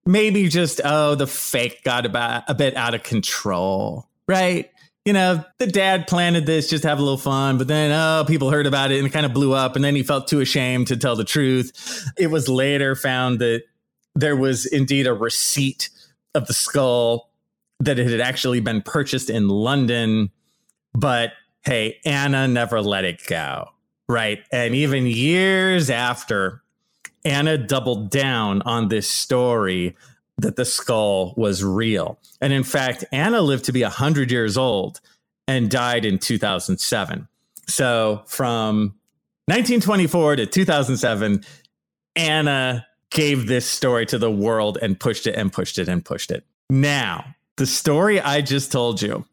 maybe 0.07 0.49
just 0.49 0.81
oh 0.85 1.15
the 1.15 1.27
fake 1.27 1.83
got 1.85 2.07
about 2.07 2.45
a 2.49 2.55
bit 2.55 2.77
out 2.77 2.95
of 2.95 3.03
control 3.03 4.09
right? 4.29 4.71
You 5.05 5.13
know 5.13 5.45
the 5.59 5.67
dad 5.67 6.09
planted 6.09 6.47
this 6.47 6.69
just 6.69 6.83
to 6.83 6.89
have 6.89 6.99
a 6.99 7.03
little 7.03 7.19
fun 7.19 7.59
but 7.59 7.69
then 7.69 7.93
oh 7.93 8.25
people 8.25 8.51
heard 8.51 8.67
about 8.67 8.91
it 8.91 8.99
and 8.99 9.07
it 9.07 9.11
kind 9.11 9.27
of 9.27 9.33
blew 9.33 9.53
up 9.53 9.77
and 9.77 9.85
then 9.85 9.95
he 9.95 10.03
felt 10.03 10.29
too 10.29 10.41
ashamed 10.41 10.89
to 10.89 10.97
tell 10.97 11.17
the 11.17 11.25
truth. 11.25 12.11
It 12.19 12.29
was 12.29 12.49
later 12.49 12.95
found 12.95 13.39
that 13.41 13.63
there 14.15 14.37
was 14.37 14.67
indeed 14.67 15.07
a 15.07 15.13
receipt 15.13 15.91
of 16.35 16.47
the 16.47 16.55
skull 16.55 17.31
that 17.81 17.99
it 17.99 18.09
had 18.09 18.21
actually 18.21 18.61
been 18.61 18.81
purchased 18.81 19.29
in 19.29 19.49
london 19.49 20.31
but 20.95 21.33
hey 21.63 21.99
anna 22.07 22.49
never 22.49 22.81
let 22.81 23.05
it 23.05 23.21
go 23.27 23.69
right? 24.09 24.43
And 24.53 24.75
even 24.75 25.07
years 25.07 25.91
after 25.91 26.63
Anna 27.27 27.59
doubled 27.59 28.09
down 28.09 28.63
on 28.63 28.87
this 28.87 29.09
story 29.09 29.97
that 30.39 30.55
the 30.55 30.65
skull 30.65 31.35
was 31.37 31.65
real. 31.65 32.21
And 32.41 32.53
in 32.53 32.63
fact, 32.63 33.05
Anna 33.11 33.41
lived 33.41 33.65
to 33.65 33.73
be 33.73 33.83
100 33.83 34.31
years 34.31 34.57
old 34.57 35.01
and 35.49 35.69
died 35.69 36.05
in 36.05 36.19
2007. 36.19 37.27
So 37.67 38.23
from 38.27 38.95
1924 39.47 40.37
to 40.37 40.47
2007, 40.47 41.45
Anna 42.15 42.87
gave 43.11 43.49
this 43.49 43.67
story 43.69 44.07
to 44.07 44.19
the 44.19 44.31
world 44.31 44.79
and 44.81 44.99
pushed 44.99 45.27
it 45.27 45.35
and 45.35 45.53
pushed 45.53 45.79
it 45.79 45.89
and 45.89 46.05
pushed 46.05 46.31
it. 46.31 46.45
Now, 46.71 47.35
the 47.57 47.67
story 47.67 48.21
I 48.21 48.41
just 48.41 48.71
told 48.71 49.03
you 49.03 49.25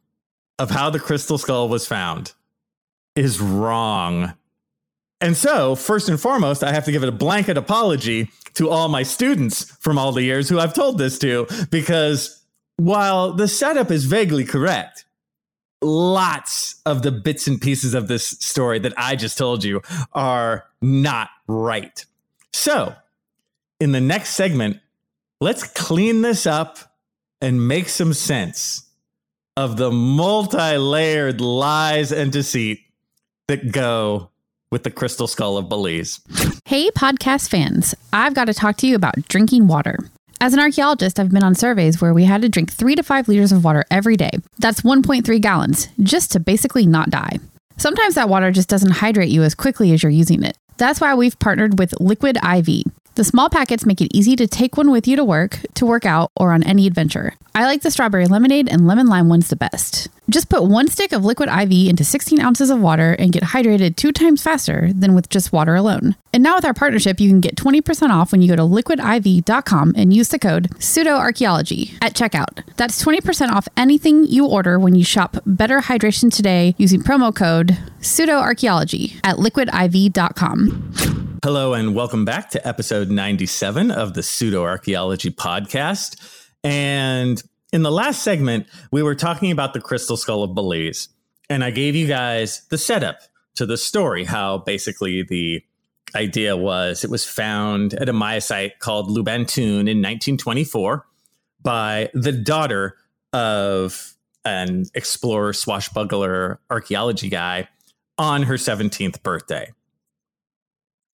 of 0.57 0.71
how 0.71 0.89
the 0.89 0.99
crystal 0.99 1.37
skull 1.37 1.69
was 1.69 1.87
found 1.87 2.33
is 3.15 3.39
wrong 3.39 4.33
and 5.23 5.37
so, 5.37 5.73
first 5.75 6.09
and 6.09 6.19
foremost, 6.19 6.65
I 6.65 6.73
have 6.73 6.83
to 6.83 6.91
give 6.91 7.01
it 7.01 7.07
a 7.07 7.13
blanket 7.13 7.57
apology 7.57 8.29
to 8.55 8.69
all 8.69 8.89
my 8.89 9.03
students 9.03 9.63
from 9.79 9.97
all 9.97 10.11
the 10.11 10.21
years 10.21 10.49
who 10.49 10.59
I've 10.59 10.73
told 10.73 10.97
this 10.97 11.17
to, 11.19 11.47
because 11.71 12.43
while 12.75 13.31
the 13.31 13.47
setup 13.47 13.89
is 13.89 14.03
vaguely 14.03 14.43
correct, 14.43 15.05
lots 15.81 16.81
of 16.85 17.03
the 17.03 17.11
bits 17.11 17.47
and 17.47 17.61
pieces 17.61 17.93
of 17.93 18.09
this 18.09 18.27
story 18.27 18.79
that 18.79 18.91
I 18.97 19.15
just 19.15 19.37
told 19.37 19.63
you 19.63 19.81
are 20.11 20.65
not 20.81 21.29
right. 21.47 22.05
So, 22.51 22.93
in 23.79 23.93
the 23.93 24.01
next 24.01 24.31
segment, 24.31 24.81
let's 25.39 25.63
clean 25.63 26.21
this 26.21 26.45
up 26.45 26.79
and 27.39 27.65
make 27.65 27.87
some 27.87 28.13
sense 28.13 28.89
of 29.55 29.77
the 29.77 29.89
multi 29.89 30.77
layered 30.77 31.39
lies 31.39 32.11
and 32.11 32.29
deceit 32.29 32.81
that 33.47 33.71
go 33.71 34.31
with 34.73 34.83
the 34.83 34.91
crystal 34.91 35.27
skull 35.27 35.55
of 35.55 35.69
Belize. 35.69 36.19
Hey, 36.65 36.89
podcast 36.89 37.49
fans, 37.49 37.93
I've 38.11 38.33
got 38.33 38.45
to 38.45 38.53
talk 38.53 38.77
to 38.77 38.87
you 38.87 38.95
about 38.95 39.27
drinking 39.27 39.67
water. 39.67 39.99
As 40.41 40.53
an 40.53 40.59
archaeologist, 40.59 41.19
I've 41.19 41.31
been 41.31 41.43
on 41.43 41.53
surveys 41.53 42.01
where 42.01 42.13
we 42.13 42.23
had 42.23 42.41
to 42.41 42.49
drink 42.49 42.71
three 42.71 42.95
to 42.95 43.03
five 43.03 43.27
liters 43.27 43.51
of 43.51 43.63
water 43.63 43.83
every 43.91 44.17
day. 44.17 44.31
That's 44.57 44.81
1.3 44.81 45.39
gallons, 45.39 45.89
just 46.01 46.31
to 46.31 46.39
basically 46.39 46.87
not 46.87 47.11
die. 47.11 47.37
Sometimes 47.77 48.15
that 48.15 48.29
water 48.29 48.51
just 48.51 48.67
doesn't 48.67 48.91
hydrate 48.91 49.29
you 49.29 49.43
as 49.43 49.53
quickly 49.53 49.93
as 49.93 50.01
you're 50.01 50.11
using 50.11 50.43
it. 50.43 50.57
That's 50.77 50.99
why 50.99 51.13
we've 51.13 51.37
partnered 51.37 51.77
with 51.77 51.93
Liquid 52.01 52.37
IV. 52.37 52.83
The 53.15 53.23
small 53.23 53.51
packets 53.51 53.85
make 53.85 54.01
it 54.01 54.15
easy 54.15 54.35
to 54.37 54.47
take 54.47 54.75
one 54.75 54.89
with 54.89 55.07
you 55.07 55.15
to 55.17 55.23
work, 55.23 55.59
to 55.75 55.85
work 55.85 56.03
out, 56.03 56.31
or 56.35 56.51
on 56.51 56.63
any 56.63 56.87
adventure. 56.87 57.33
I 57.53 57.65
like 57.65 57.83
the 57.83 57.91
strawberry 57.91 58.25
lemonade 58.25 58.69
and 58.69 58.87
lemon 58.87 59.05
lime 59.05 59.29
ones 59.29 59.49
the 59.49 59.55
best. 59.55 60.09
Just 60.33 60.49
put 60.49 60.63
one 60.63 60.87
stick 60.87 61.11
of 61.11 61.23
liquid 61.23 61.47
IV 61.47 61.87
into 61.87 62.03
16 62.03 62.39
ounces 62.39 62.71
of 62.71 62.79
water 62.79 63.15
and 63.19 63.31
get 63.31 63.43
hydrated 63.43 63.95
two 63.95 64.11
times 64.11 64.41
faster 64.41 64.91
than 64.91 65.13
with 65.13 65.29
just 65.29 65.53
water 65.53 65.75
alone. 65.75 66.15
And 66.33 66.41
now 66.41 66.55
with 66.55 66.65
our 66.65 66.73
partnership, 66.73 67.19
you 67.19 67.29
can 67.29 67.39
get 67.39 67.55
20% 67.55 68.09
off 68.09 68.31
when 68.31 68.41
you 68.41 68.47
go 68.47 68.55
to 68.55 68.63
liquidiv.com 68.63 69.93
and 69.95 70.11
use 70.11 70.29
the 70.29 70.39
code 70.39 70.71
pseudoarchaeology 70.79 71.99
at 72.01 72.15
checkout. 72.15 72.63
That's 72.77 73.05
20% 73.05 73.51
off 73.51 73.67
anything 73.77 74.25
you 74.25 74.47
order 74.47 74.79
when 74.79 74.95
you 74.95 75.03
shop 75.03 75.37
Better 75.45 75.81
Hydration 75.81 76.35
today 76.35 76.73
using 76.79 77.03
promo 77.03 77.35
code 77.35 77.77
pseudoarchaeology 77.99 79.19
at 79.23 79.35
liquidiv.com. 79.35 81.37
Hello, 81.43 81.75
and 81.75 81.93
welcome 81.93 82.25
back 82.25 82.49
to 82.49 82.67
episode 82.67 83.11
97 83.11 83.91
of 83.91 84.15
the 84.15 84.23
Pseudo 84.23 84.63
Archaeology 84.63 85.29
Podcast. 85.29 86.15
And 86.63 87.43
in 87.73 87.81
the 87.81 87.91
last 87.91 88.21
segment, 88.23 88.67
we 88.91 89.01
were 89.01 89.15
talking 89.15 89.51
about 89.51 89.73
the 89.73 89.81
crystal 89.81 90.15
skull 90.15 90.43
of 90.43 90.53
Belize. 90.53 91.09
And 91.49 91.63
I 91.63 91.71
gave 91.71 91.95
you 91.95 92.07
guys 92.07 92.65
the 92.69 92.77
setup 92.77 93.19
to 93.55 93.65
the 93.65 93.77
story 93.77 94.23
how 94.23 94.59
basically 94.59 95.23
the 95.23 95.63
idea 96.15 96.55
was 96.55 97.03
it 97.03 97.09
was 97.09 97.25
found 97.25 97.95
at 97.95 98.07
a 98.07 98.13
Maya 98.13 98.41
site 98.41 98.77
called 98.79 99.09
Lubaantun 99.09 99.89
in 99.89 100.01
1924 100.01 101.05
by 101.63 102.09
the 102.13 102.31
daughter 102.31 102.95
of 103.33 104.13
an 104.45 104.85
explorer, 104.93 105.53
swashbuckler, 105.53 106.59
archaeology 106.69 107.29
guy 107.29 107.67
on 108.19 108.43
her 108.43 108.55
17th 108.55 109.23
birthday. 109.23 109.71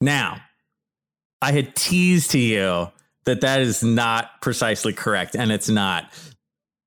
Now, 0.01 0.41
I 1.41 1.53
had 1.53 1.75
teased 1.75 2.31
to 2.31 2.39
you 2.39 2.87
that 3.23 3.41
that 3.41 3.61
is 3.61 3.81
not 3.81 4.41
precisely 4.41 4.91
correct, 4.91 5.35
and 5.35 5.51
it's 5.51 5.69
not. 5.69 6.11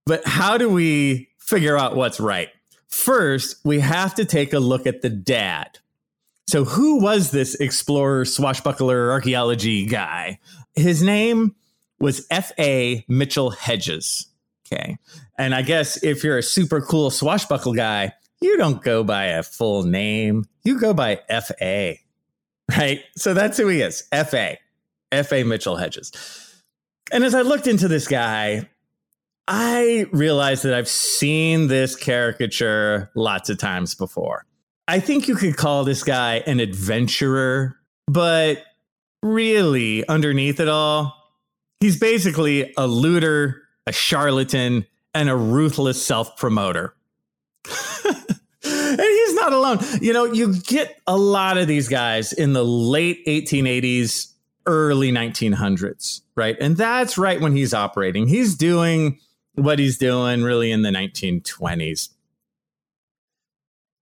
But 0.06 0.26
how 0.26 0.58
do 0.58 0.68
we 0.68 1.28
figure 1.38 1.76
out 1.76 1.96
what's 1.96 2.20
right? 2.20 2.48
First, 2.88 3.56
we 3.64 3.80
have 3.80 4.14
to 4.16 4.24
take 4.24 4.52
a 4.52 4.58
look 4.58 4.86
at 4.86 5.02
the 5.02 5.10
dad. 5.10 5.78
So, 6.46 6.64
who 6.64 7.00
was 7.00 7.30
this 7.30 7.54
explorer, 7.54 8.24
swashbuckler, 8.24 9.10
archaeology 9.10 9.86
guy? 9.86 10.38
His 10.74 11.02
name 11.02 11.54
was 12.00 12.26
F.A. 12.30 13.04
Mitchell 13.08 13.50
Hedges. 13.50 14.26
Okay. 14.66 14.98
And 15.38 15.54
I 15.54 15.62
guess 15.62 16.02
if 16.02 16.24
you're 16.24 16.38
a 16.38 16.42
super 16.42 16.80
cool 16.80 17.10
swashbuckle 17.10 17.74
guy, 17.74 18.12
you 18.40 18.56
don't 18.56 18.82
go 18.82 19.04
by 19.04 19.26
a 19.26 19.42
full 19.42 19.84
name, 19.84 20.44
you 20.64 20.80
go 20.80 20.92
by 20.92 21.20
F.A. 21.28 22.00
Right. 22.70 23.02
So 23.16 23.34
that's 23.34 23.58
who 23.58 23.68
he 23.68 23.80
is 23.80 24.04
F.A. 24.12 24.58
F.A. 25.10 25.44
Mitchell 25.44 25.76
Hedges. 25.76 26.12
And 27.12 27.24
as 27.24 27.34
I 27.34 27.42
looked 27.42 27.66
into 27.66 27.88
this 27.88 28.08
guy, 28.08 28.68
I 29.48 30.06
realize 30.12 30.62
that 30.62 30.74
I've 30.74 30.88
seen 30.88 31.68
this 31.68 31.96
caricature 31.96 33.10
lots 33.14 33.50
of 33.50 33.58
times 33.58 33.94
before. 33.94 34.46
I 34.88 35.00
think 35.00 35.28
you 35.28 35.34
could 35.34 35.56
call 35.56 35.84
this 35.84 36.02
guy 36.02 36.36
an 36.46 36.60
adventurer, 36.60 37.76
but 38.06 38.62
really, 39.22 40.06
underneath 40.08 40.60
it 40.60 40.68
all, 40.68 41.14
he's 41.80 41.98
basically 41.98 42.72
a 42.76 42.86
looter, 42.86 43.62
a 43.86 43.92
charlatan, 43.92 44.86
and 45.14 45.28
a 45.28 45.36
ruthless 45.36 46.04
self 46.04 46.36
promoter. 46.36 46.94
and 48.04 49.00
he's 49.00 49.34
not 49.34 49.52
alone. 49.52 49.78
You 50.00 50.12
know, 50.12 50.24
you 50.24 50.54
get 50.60 51.00
a 51.06 51.16
lot 51.16 51.58
of 51.58 51.66
these 51.68 51.88
guys 51.88 52.32
in 52.32 52.52
the 52.52 52.64
late 52.64 53.24
1880s, 53.26 54.32
early 54.66 55.12
1900s, 55.12 56.22
right? 56.36 56.56
And 56.60 56.76
that's 56.76 57.18
right 57.18 57.40
when 57.40 57.56
he's 57.56 57.74
operating. 57.74 58.26
He's 58.26 58.54
doing 58.54 59.18
what 59.54 59.78
he's 59.78 59.98
doing 59.98 60.42
really 60.42 60.70
in 60.70 60.82
the 60.82 60.90
1920s. 60.90 62.10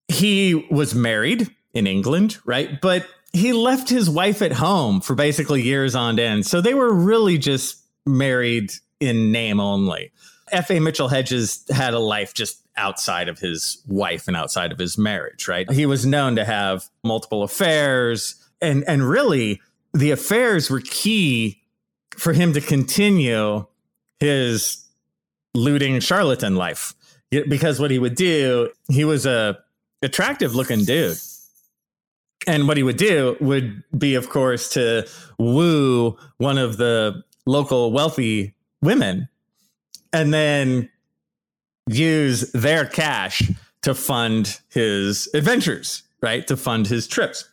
He 0.08 0.66
was 0.70 0.94
married 0.94 1.54
in 1.72 1.86
England, 1.86 2.38
right? 2.44 2.80
But 2.80 3.06
he 3.32 3.52
left 3.52 3.88
his 3.88 4.10
wife 4.10 4.42
at 4.42 4.52
home 4.52 5.00
for 5.00 5.14
basically 5.14 5.62
years 5.62 5.94
on 5.94 6.18
end. 6.18 6.46
So 6.46 6.60
they 6.60 6.74
were 6.74 6.92
really 6.92 7.38
just 7.38 7.82
married 8.06 8.72
in 8.98 9.30
name 9.30 9.60
only. 9.60 10.12
F.A. 10.50 10.80
Mitchell 10.80 11.08
Hedges 11.08 11.64
had 11.70 11.94
a 11.94 12.00
life 12.00 12.34
just 12.34 12.60
outside 12.76 13.28
of 13.28 13.38
his 13.38 13.82
wife 13.86 14.26
and 14.26 14.36
outside 14.36 14.72
of 14.72 14.78
his 14.78 14.98
marriage, 14.98 15.46
right? 15.46 15.70
He 15.70 15.86
was 15.86 16.04
known 16.04 16.34
to 16.36 16.44
have 16.44 16.88
multiple 17.04 17.42
affairs 17.42 18.34
and 18.60 18.84
and 18.86 19.08
really 19.08 19.60
the 19.92 20.10
affairs 20.10 20.70
were 20.70 20.80
key 20.80 21.62
for 22.16 22.32
him 22.32 22.52
to 22.52 22.60
continue 22.60 23.66
his 24.18 24.84
looting 25.54 26.00
charlatan 26.00 26.56
life. 26.56 26.94
Because 27.30 27.78
what 27.78 27.90
he 27.90 27.98
would 27.98 28.14
do 28.16 28.70
he 28.88 29.04
was 29.04 29.26
a 29.26 29.58
attractive 30.02 30.54
looking 30.54 30.84
dude. 30.84 31.16
And 32.46 32.66
what 32.66 32.76
he 32.76 32.82
would 32.82 32.96
do 32.96 33.36
would 33.40 33.82
be 33.96 34.14
of 34.14 34.28
course 34.28 34.70
to 34.70 35.08
woo 35.38 36.16
one 36.38 36.58
of 36.58 36.76
the 36.76 37.22
local 37.46 37.92
wealthy 37.92 38.54
women 38.82 39.28
and 40.12 40.32
then 40.32 40.88
use 41.86 42.50
their 42.52 42.86
cash 42.86 43.50
to 43.82 43.94
fund 43.94 44.60
his 44.68 45.28
adventures 45.34 46.02
right? 46.22 46.46
To 46.46 46.56
fund 46.56 46.86
his 46.86 47.06
trips. 47.06 47.48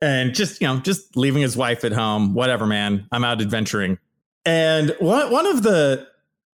And 0.00 0.34
just 0.34 0.60
you 0.60 0.66
know 0.66 0.78
just 0.80 1.16
leaving 1.16 1.42
his 1.42 1.56
wife 1.56 1.84
at 1.84 1.92
home 1.92 2.34
whatever 2.34 2.66
man 2.66 3.06
i'm 3.12 3.24
out 3.24 3.40
adventuring. 3.40 3.98
And 4.44 4.94
one, 4.98 5.30
one 5.30 5.46
of 5.46 5.62
the 5.62 6.06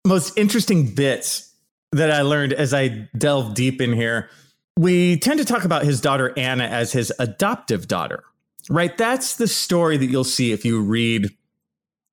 most 0.06 0.38
interesting 0.38 0.94
bits 0.94 1.54
that 1.92 2.12
i 2.12 2.22
learned 2.22 2.54
as 2.54 2.74
i 2.74 3.08
delve 3.18 3.54
deep 3.54 3.82
in 3.82 3.94
here 3.94 4.30
we 4.78 5.18
tend 5.18 5.40
to 5.40 5.46
talk 5.46 5.66
about 5.66 5.84
his 5.84 6.02
daughter 6.02 6.34
anna 6.38 6.66
as 6.66 6.92
his 6.92 7.12
adoptive 7.20 7.88
daughter 7.88 8.24
right? 8.70 8.98
That's 8.98 9.36
the 9.36 9.48
story 9.48 9.98
that 9.98 10.08
you'll 10.08 10.24
see 10.24 10.52
if 10.52 10.66
you 10.66 10.82
read 10.82 11.30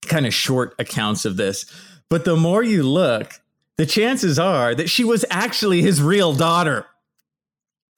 kind 0.07 0.27
of 0.27 0.35
short 0.35 0.75
accounts 0.79 1.25
of 1.25 1.37
this. 1.37 1.67
But 2.09 2.25
the 2.25 2.37
more 2.37 2.63
you 2.63 2.83
look 2.83 3.41
the 3.79 3.87
chances 3.87 4.39
are 4.39 4.75
that 4.75 4.91
she 4.91 5.03
was 5.03 5.25
actually 5.31 5.81
his 5.81 6.03
real 6.03 6.35
daughter 6.35 6.85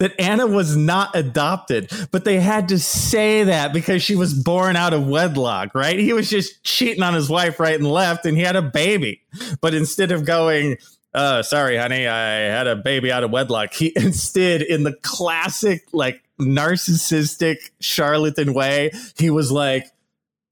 that 0.04 0.20
Anna 0.20 0.46
was 0.46 0.76
not 0.76 1.16
adopted, 1.16 1.90
but 2.10 2.26
they 2.26 2.38
had 2.38 2.68
to 2.68 2.78
say 2.78 3.44
that 3.44 3.72
because 3.72 4.02
she 4.02 4.14
was 4.14 4.34
born 4.34 4.76
out 4.76 4.92
of 4.92 5.06
wedlock, 5.06 5.74
right? 5.74 5.98
He 5.98 6.12
was 6.12 6.28
just 6.28 6.62
cheating 6.62 7.02
on 7.02 7.14
his 7.14 7.30
wife 7.30 7.58
right 7.58 7.74
and 7.74 7.90
left, 7.90 8.26
and 8.26 8.36
he 8.36 8.42
had 8.42 8.54
a 8.54 8.60
baby. 8.60 9.22
But 9.62 9.72
instead 9.72 10.12
of 10.12 10.26
going, 10.26 10.76
uh, 11.14 11.42
sorry, 11.42 11.78
honey, 11.78 12.06
I 12.06 12.40
had 12.40 12.66
a 12.66 12.76
baby 12.76 13.10
out 13.10 13.24
of 13.24 13.30
wedlock, 13.30 13.72
he 13.72 13.92
instead, 13.96 14.60
in 14.60 14.82
the 14.82 14.92
classic, 15.00 15.86
like, 15.94 16.22
narcissistic 16.38 17.70
charlatan 17.80 18.52
way, 18.52 18.90
he 19.16 19.30
was 19.30 19.50
like, 19.50 19.86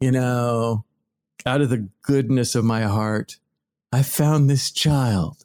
you 0.00 0.12
know, 0.12 0.86
out 1.44 1.60
of 1.60 1.68
the 1.68 1.90
goodness 2.00 2.54
of 2.54 2.64
my 2.64 2.84
heart, 2.84 3.36
I 3.92 4.02
found 4.02 4.48
this 4.48 4.70
child, 4.70 5.44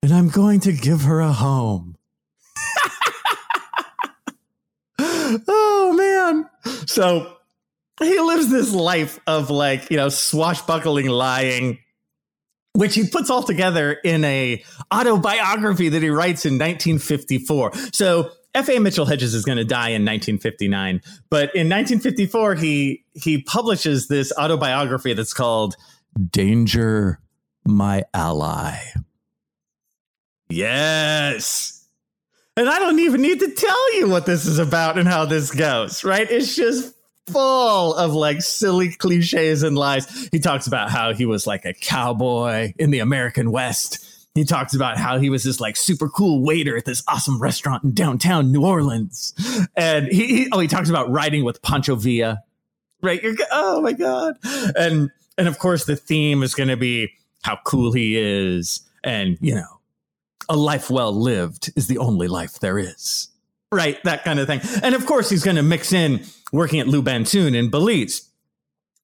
and 0.00 0.12
I'm 0.12 0.28
going 0.28 0.60
to 0.60 0.72
give 0.72 1.02
her 1.02 1.18
a 1.18 1.32
home. 1.32 1.91
Oh 5.48 5.92
man. 5.96 6.84
So 6.86 7.36
he 8.00 8.18
lives 8.18 8.50
this 8.50 8.72
life 8.72 9.18
of 9.26 9.50
like, 9.50 9.90
you 9.90 9.96
know, 9.96 10.08
swashbuckling 10.08 11.08
lying, 11.08 11.78
which 12.74 12.94
he 12.94 13.08
puts 13.08 13.30
all 13.30 13.42
together 13.42 13.92
in 13.92 14.24
a 14.24 14.62
autobiography 14.92 15.88
that 15.90 16.02
he 16.02 16.10
writes 16.10 16.44
in 16.44 16.54
1954. 16.54 17.72
So 17.92 18.30
F.A. 18.54 18.78
Mitchell 18.78 19.06
Hedges 19.06 19.34
is 19.34 19.44
going 19.44 19.58
to 19.58 19.64
die 19.64 19.90
in 19.90 20.04
1959, 20.04 21.00
but 21.30 21.54
in 21.54 21.68
1954 21.68 22.54
he 22.56 23.04
he 23.14 23.42
publishes 23.42 24.08
this 24.08 24.32
autobiography 24.38 25.14
that's 25.14 25.34
called 25.34 25.76
Danger 26.30 27.18
My 27.64 28.04
Ally. 28.12 28.78
Yes. 30.48 31.81
And 32.56 32.68
I 32.68 32.78
don't 32.78 32.98
even 32.98 33.22
need 33.22 33.40
to 33.40 33.50
tell 33.50 33.94
you 33.94 34.08
what 34.08 34.26
this 34.26 34.44
is 34.44 34.58
about 34.58 34.98
and 34.98 35.08
how 35.08 35.24
this 35.24 35.50
goes, 35.50 36.04
right? 36.04 36.30
It's 36.30 36.54
just 36.54 36.94
full 37.26 37.94
of 37.94 38.12
like 38.12 38.42
silly 38.42 38.90
cliches 38.90 39.62
and 39.62 39.76
lies. 39.76 40.28
He 40.30 40.38
talks 40.38 40.66
about 40.66 40.90
how 40.90 41.14
he 41.14 41.24
was 41.24 41.46
like 41.46 41.64
a 41.64 41.72
cowboy 41.72 42.74
in 42.78 42.90
the 42.90 42.98
American 42.98 43.52
West. 43.52 44.04
He 44.34 44.44
talks 44.44 44.74
about 44.74 44.98
how 44.98 45.18
he 45.18 45.30
was 45.30 45.44
this 45.44 45.60
like 45.60 45.76
super 45.76 46.08
cool 46.08 46.44
waiter 46.44 46.76
at 46.76 46.84
this 46.84 47.02
awesome 47.08 47.40
restaurant 47.40 47.84
in 47.84 47.94
downtown 47.94 48.52
New 48.52 48.64
Orleans. 48.64 49.34
And 49.74 50.08
he, 50.08 50.26
he 50.26 50.48
oh, 50.52 50.58
he 50.58 50.68
talks 50.68 50.90
about 50.90 51.10
riding 51.10 51.44
with 51.44 51.62
Pancho 51.62 51.94
Villa. 51.96 52.42
Right? 53.02 53.22
You're 53.22 53.34
oh 53.50 53.80
my 53.80 53.92
god. 53.92 54.36
And 54.76 55.10
and 55.38 55.48
of 55.48 55.58
course 55.58 55.86
the 55.86 55.96
theme 55.96 56.42
is 56.42 56.54
going 56.54 56.68
to 56.68 56.76
be 56.76 57.12
how 57.42 57.58
cool 57.64 57.92
he 57.92 58.16
is 58.16 58.82
and, 59.04 59.36
you 59.40 59.54
know, 59.54 59.80
a 60.48 60.56
life 60.56 60.90
well 60.90 61.12
lived 61.12 61.72
is 61.76 61.86
the 61.86 61.98
only 61.98 62.28
life 62.28 62.60
there 62.60 62.78
is. 62.78 63.28
Right, 63.70 64.02
that 64.04 64.24
kind 64.24 64.38
of 64.38 64.46
thing. 64.46 64.60
And 64.82 64.94
of 64.94 65.06
course, 65.06 65.30
he's 65.30 65.42
going 65.42 65.56
to 65.56 65.62
mix 65.62 65.92
in 65.92 66.24
working 66.52 66.80
at 66.80 66.86
Lubaantun 66.86 67.56
in 67.56 67.70
Belize. 67.70 68.28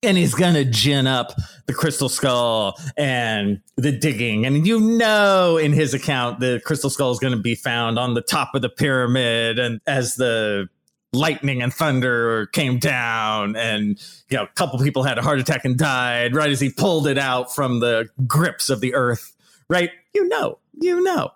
And 0.01 0.17
he's 0.17 0.33
going 0.33 0.53
to 0.53 0.63
gin 0.63 1.07
up 1.07 1.33
the 1.65 1.73
crystal 1.73 2.07
skull 2.07 2.79
and 2.95 3.59
the 3.75 3.91
digging. 3.91 4.45
And 4.45 4.65
you 4.65 4.79
know, 4.79 5.57
in 5.57 5.73
his 5.73 5.93
account, 5.93 6.39
the 6.39 6.61
crystal 6.63 6.89
skull 6.89 7.11
is 7.11 7.19
going 7.19 7.33
to 7.33 7.39
be 7.39 7.55
found 7.55 7.99
on 7.99 8.13
the 8.13 8.21
top 8.21 8.55
of 8.55 8.61
the 8.61 8.69
pyramid. 8.69 9.59
And 9.59 9.81
as 9.85 10.15
the 10.15 10.69
lightning 11.11 11.61
and 11.61 11.73
thunder 11.73 12.45
came 12.47 12.77
down 12.77 13.55
and 13.55 13.99
you 14.29 14.37
know 14.37 14.43
a 14.43 14.47
couple 14.55 14.77
people 14.79 15.01
had 15.01 15.17
a 15.17 15.23
heart 15.23 15.39
attack 15.39 15.65
and 15.65 15.77
died 15.77 16.35
right 16.35 16.51
as 16.51 16.59
he 16.59 16.69
pulled 16.69 17.07
it 17.07 17.17
out 17.17 17.53
from 17.53 17.79
the 17.79 18.07
grips 18.27 18.69
of 18.69 18.79
the 18.79 18.93
earth 18.93 19.33
right 19.69 19.91
you 20.13 20.27
know 20.27 20.57
you 20.73 21.01
know 21.01 21.31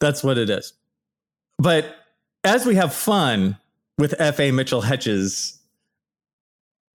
that's 0.00 0.22
what 0.22 0.38
it 0.38 0.50
is. 0.50 0.72
But 1.58 1.96
as 2.44 2.64
we 2.64 2.76
have 2.76 2.94
fun 2.94 3.58
with 3.98 4.14
F.A. 4.18 4.52
Mitchell 4.52 4.82
Hedges, 4.82 5.58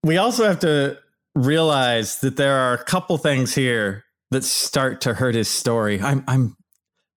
we 0.04 0.18
also 0.18 0.46
have 0.46 0.60
to 0.60 0.98
realize 1.36 2.20
that 2.20 2.38
there 2.38 2.56
are 2.56 2.74
a 2.74 2.84
couple 2.84 3.18
things 3.18 3.56
here 3.56 4.06
that 4.32 4.44
start 4.44 5.02
to 5.02 5.14
hurt 5.16 5.36
his 5.36 5.50
story. 5.50 6.02
I'm 6.02 6.24
I'm 6.28 6.56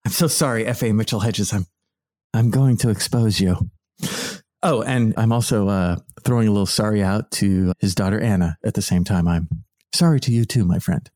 I'm 0.04 0.12
so 0.12 0.26
sorry, 0.26 0.66
F.A. 0.66 0.92
Mitchell 0.92 1.20
Hedges. 1.20 1.52
I'm 1.52 1.66
I'm 2.34 2.50
going 2.50 2.76
to 2.78 2.90
expose 2.90 3.40
you. 3.40 3.70
Oh, 4.62 4.82
and 4.82 5.14
I'm 5.16 5.32
also 5.32 5.68
uh, 5.68 5.96
throwing 6.24 6.48
a 6.48 6.50
little 6.50 6.66
sorry 6.66 7.02
out 7.02 7.30
to 7.32 7.72
his 7.78 7.94
daughter 7.94 8.20
Anna 8.20 8.58
at 8.64 8.74
the 8.74 8.82
same 8.82 9.04
time. 9.04 9.28
I'm 9.28 9.48
sorry 9.94 10.18
to 10.20 10.32
you 10.32 10.44
too, 10.44 10.64
my 10.64 10.78
friend. 10.78 11.08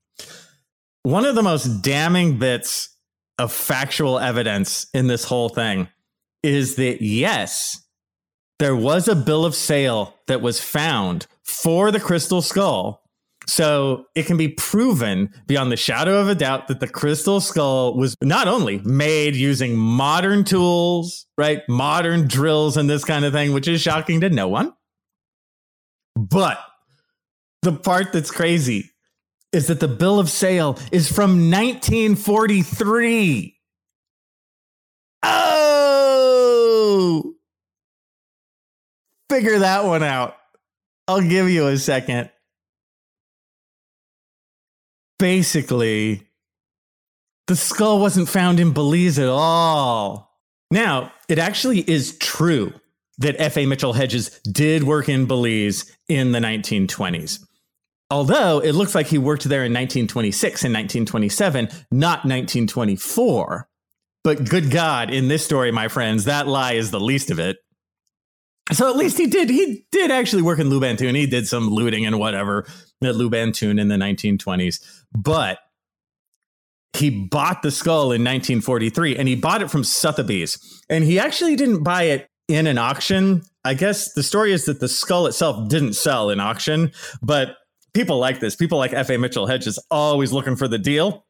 One 1.03 1.25
of 1.25 1.35
the 1.35 1.43
most 1.43 1.83
damning 1.83 2.39
bits 2.39 2.91
of 3.39 3.53
factual 3.53 4.19
evidence 4.19 4.87
in 4.93 5.07
this 5.07 5.25
whole 5.25 5.49
thing 5.49 5.89
is 6.43 6.77
that 6.77 7.03
yes, 7.03 7.83
there 8.59 8.77
was 8.77 9.09
a 9.09 9.17
bill 9.17 9.47
of 9.47 9.55
sale 9.55 10.15
that 10.27 10.43
was 10.43 10.61
found 10.61 11.27
for 11.43 11.91
the 11.91 12.01
crystal 12.01 12.43
skull. 12.43 13.03
So 13.47 14.07
it 14.15 14.27
can 14.27 14.37
be 14.37 14.49
proven 14.49 15.33
beyond 15.47 15.73
the 15.73 15.77
shadow 15.77 16.21
of 16.21 16.29
a 16.29 16.35
doubt 16.35 16.69
that 16.69 16.79
the 16.79 16.87
crystal 16.87 17.41
skull 17.41 17.97
was 17.97 18.15
not 18.23 18.47
only 18.47 18.79
made 18.85 19.35
using 19.35 19.77
modern 19.77 20.45
tools, 20.45 21.27
right? 21.39 21.63
Modern 21.69 22.29
drills 22.29 22.77
and 22.77 22.89
this 22.89 23.05
kind 23.05 23.25
of 23.25 23.33
thing, 23.33 23.53
which 23.53 23.67
is 23.67 23.81
shocking 23.81 24.21
to 24.21 24.31
no 24.31 24.47
one. 24.47 24.75
But 26.15 26.61
the 27.63 27.73
part 27.73 28.13
that's 28.13 28.31
crazy 28.31 28.89
is 29.53 29.67
that 29.67 29.81
the 29.81 29.89
bill 29.89 30.21
of 30.21 30.31
sale 30.31 30.79
is 30.93 31.11
from 31.11 31.51
1943. 31.51 33.57
Oh, 35.23 37.35
figure 39.29 39.59
that 39.59 39.85
one 39.85 40.03
out. 40.03 40.37
I'll 41.07 41.21
give 41.21 41.51
you 41.51 41.67
a 41.67 41.77
second. 41.77 42.31
Basically, 45.19 46.27
the 47.47 47.57
skull 47.57 48.01
wasn't 48.01 48.29
found 48.29 48.61
in 48.61 48.73
Belize 48.73 49.19
at 49.19 49.29
all. 49.29 50.39
Now, 50.71 51.13
it 51.29 51.39
actually 51.39 51.81
is 51.81 52.17
true 52.19 52.73
that 53.19 53.37
F.A. 53.39 53.67
Mitchell 53.67 53.93
Hedges 53.93 54.41
did 54.51 54.85
work 54.85 55.09
in 55.09 55.27
Belize 55.27 55.95
in 56.09 56.33
the 56.33 56.39
1920s. 56.39 57.45
Although 58.11 58.59
it 58.59 58.73
looks 58.73 58.94
like 58.94 59.07
he 59.07 59.18
worked 59.18 59.44
there 59.44 59.64
in 59.64 59.73
1926 59.73 60.64
and 60.64 60.75
1927, 60.75 61.68
not 61.92 62.25
1924. 62.25 63.68
But 64.23 64.49
good 64.49 64.70
God, 64.70 65.11
in 65.11 65.29
this 65.29 65.44
story, 65.44 65.70
my 65.70 65.88
friends, 65.88 66.25
that 66.25 66.46
lie 66.46 66.73
is 66.73 66.90
the 66.90 67.01
least 67.01 67.31
of 67.31 67.38
it. 67.38 67.59
So 68.73 68.88
at 68.88 68.96
least 68.96 69.16
he 69.16 69.27
did. 69.27 69.49
He 69.49 69.87
did 69.90 70.11
actually 70.11 70.42
work 70.42 70.59
in 70.59 70.68
Lubaantun. 70.68 71.16
He 71.16 71.27
did 71.27 71.46
some 71.49 71.68
looting 71.68 72.05
and 72.07 72.18
whatever 72.18 72.66
at 73.03 73.14
Lubaantun 73.14 73.81
in 73.81 73.88
the 73.88 73.96
1920s. 73.96 74.81
But 75.12 75.59
he 76.92 77.11
bought 77.11 77.62
the 77.62 77.70
skull 77.70 78.12
in 78.12 78.23
1943 78.23 79.16
and 79.16 79.29
he 79.29 79.37
bought 79.37 79.62
it 79.62 79.70
from 79.70 79.85
Sotheby's. 79.85 80.83
And 80.88 81.05
he 81.05 81.18
actually 81.18 81.57
didn't 81.57 81.83
buy 81.83 82.05
it 82.05 82.29
in 82.49 82.66
an 82.66 82.79
auction. 82.79 83.42
I 83.64 83.75
guess 83.75 84.12
the 84.12 84.23
story 84.23 84.53
is 84.53 84.64
that 84.66 84.81
the 84.81 84.88
skull 84.88 85.27
itself 85.27 85.68
didn't 85.68 85.94
sell 85.94 86.31
in 86.31 86.40
auction, 86.40 86.92
but 87.23 87.57
people 87.92 88.18
like 88.18 88.40
this. 88.40 88.57
People 88.57 88.79
like 88.79 88.92
F.A. 88.92 89.18
Mitchell 89.18 89.46
Hedges 89.46 89.79
always 89.90 90.33
looking 90.33 90.57
for 90.57 90.68
the 90.68 90.79
deal. 90.79 91.26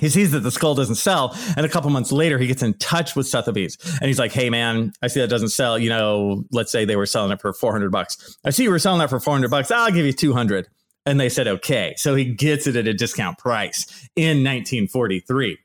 He 0.00 0.08
sees 0.08 0.32
that 0.32 0.40
the 0.40 0.50
skull 0.50 0.74
doesn't 0.74 0.96
sell, 0.96 1.36
and 1.56 1.64
a 1.64 1.68
couple 1.68 1.88
months 1.88 2.10
later, 2.10 2.36
he 2.36 2.48
gets 2.48 2.64
in 2.64 2.74
touch 2.74 3.14
with 3.14 3.28
Sotheby's, 3.28 3.78
and 4.00 4.08
he's 4.08 4.18
like, 4.18 4.32
"Hey, 4.32 4.50
man, 4.50 4.92
I 5.02 5.06
see 5.06 5.20
that 5.20 5.30
doesn't 5.30 5.50
sell. 5.50 5.78
You 5.78 5.88
know, 5.88 6.44
let's 6.50 6.72
say 6.72 6.84
they 6.84 6.96
were 6.96 7.06
selling 7.06 7.30
it 7.30 7.40
for 7.40 7.52
four 7.52 7.70
hundred 7.70 7.92
bucks. 7.92 8.36
I 8.44 8.50
see 8.50 8.64
you 8.64 8.70
were 8.70 8.80
selling 8.80 8.98
that 8.98 9.10
for 9.10 9.20
four 9.20 9.34
hundred 9.34 9.52
bucks. 9.52 9.70
I'll 9.70 9.92
give 9.92 10.04
you 10.04 10.12
two 10.12 10.32
hundred. 10.32 10.66
And 11.06 11.20
they 11.20 11.28
said, 11.28 11.46
"Okay." 11.46 11.94
So 11.96 12.16
he 12.16 12.24
gets 12.24 12.66
it 12.66 12.74
at 12.74 12.88
a 12.88 12.94
discount 12.94 13.38
price 13.38 13.86
in 14.16 14.42
1943. 14.42 15.58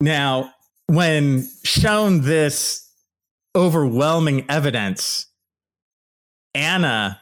Now, 0.00 0.54
when 0.86 1.46
shown 1.62 2.22
this 2.22 2.90
overwhelming 3.54 4.46
evidence, 4.48 5.26
Anna 6.54 7.20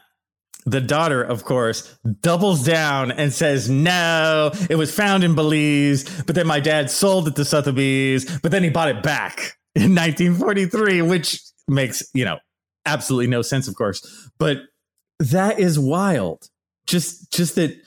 the 0.65 0.81
daughter, 0.81 1.23
of 1.23 1.43
course, 1.43 1.97
doubles 2.21 2.63
down 2.63 3.11
and 3.11 3.33
says, 3.33 3.69
No, 3.69 4.51
it 4.69 4.75
was 4.75 4.93
found 4.93 5.23
in 5.23 5.35
Belize, 5.35 6.03
but 6.23 6.35
then 6.35 6.47
my 6.47 6.59
dad 6.59 6.89
sold 6.91 7.27
it 7.27 7.35
to 7.35 7.45
Sotheby's, 7.45 8.39
but 8.39 8.51
then 8.51 8.63
he 8.63 8.69
bought 8.69 8.89
it 8.89 9.01
back 9.03 9.57
in 9.75 9.95
1943, 9.95 11.01
which 11.03 11.41
makes, 11.67 12.03
you 12.13 12.25
know, 12.25 12.37
absolutely 12.85 13.27
no 13.27 13.41
sense, 13.41 13.67
of 13.67 13.75
course. 13.75 14.29
But 14.37 14.57
that 15.19 15.59
is 15.59 15.79
wild. 15.79 16.49
Just 16.87 17.31
just 17.31 17.55
that 17.55 17.79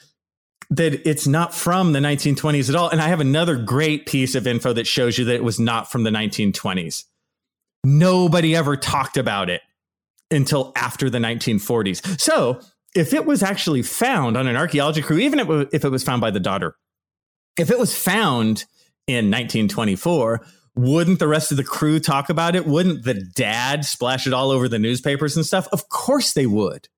that 0.70 1.06
it's 1.06 1.26
not 1.26 1.54
from 1.54 1.92
the 1.92 1.98
1920s 1.98 2.70
at 2.70 2.74
all. 2.74 2.88
And 2.88 3.00
I 3.02 3.08
have 3.08 3.20
another 3.20 3.56
great 3.56 4.06
piece 4.06 4.34
of 4.34 4.46
info 4.46 4.72
that 4.72 4.86
shows 4.86 5.18
you 5.18 5.26
that 5.26 5.34
it 5.34 5.44
was 5.44 5.60
not 5.60 5.90
from 5.90 6.04
the 6.04 6.10
1920s. 6.10 7.04
Nobody 7.84 8.56
ever 8.56 8.76
talked 8.76 9.16
about 9.16 9.50
it 9.50 9.60
until 10.32 10.72
after 10.74 11.08
the 11.08 11.18
1940s. 11.18 12.20
So 12.20 12.60
if 12.94 13.12
it 13.12 13.26
was 13.26 13.42
actually 13.42 13.82
found 13.82 14.36
on 14.36 14.46
an 14.46 14.56
archaeology 14.56 15.02
crew, 15.02 15.18
even 15.18 15.68
if 15.72 15.84
it 15.84 15.90
was 15.90 16.02
found 16.02 16.20
by 16.20 16.30
the 16.30 16.40
daughter, 16.40 16.76
if 17.58 17.70
it 17.70 17.78
was 17.78 17.96
found 17.96 18.64
in 19.06 19.30
1924, 19.30 20.44
wouldn't 20.74 21.18
the 21.18 21.28
rest 21.28 21.50
of 21.50 21.58
the 21.58 21.64
crew 21.64 22.00
talk 22.00 22.30
about 22.30 22.56
it? 22.56 22.66
Wouldn't 22.66 23.04
the 23.04 23.14
dad 23.14 23.84
splash 23.84 24.26
it 24.26 24.32
all 24.32 24.50
over 24.50 24.68
the 24.68 24.78
newspapers 24.78 25.36
and 25.36 25.44
stuff? 25.44 25.68
Of 25.70 25.88
course 25.90 26.32
they 26.32 26.46
would. 26.46 26.88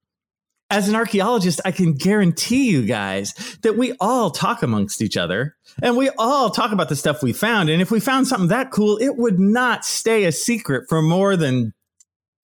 As 0.71 0.89
an 0.89 0.95
archaeologist, 0.95 1.61
I 1.65 1.73
can 1.73 1.93
guarantee 1.93 2.71
you 2.71 2.87
guys 2.87 3.35
that 3.63 3.77
we 3.77 3.95
all 4.01 4.31
talk 4.31 4.63
amongst 4.63 5.03
each 5.03 5.17
other 5.17 5.57
and 5.83 5.97
we 5.97 6.09
all 6.19 6.51
talk 6.51 6.73
about 6.73 6.89
the 6.89 6.97
stuff 6.97 7.23
we 7.23 7.33
found. 7.33 7.69
And 7.69 7.83
if 7.83 7.91
we 7.91 8.01
found 8.01 8.27
something 8.27 8.49
that 8.49 8.71
cool, 8.71 8.97
it 8.97 9.17
would 9.17 9.39
not 9.39 9.85
stay 9.85 10.25
a 10.25 10.33
secret 10.33 10.89
for 10.89 11.03
more 11.03 11.37
than 11.37 11.74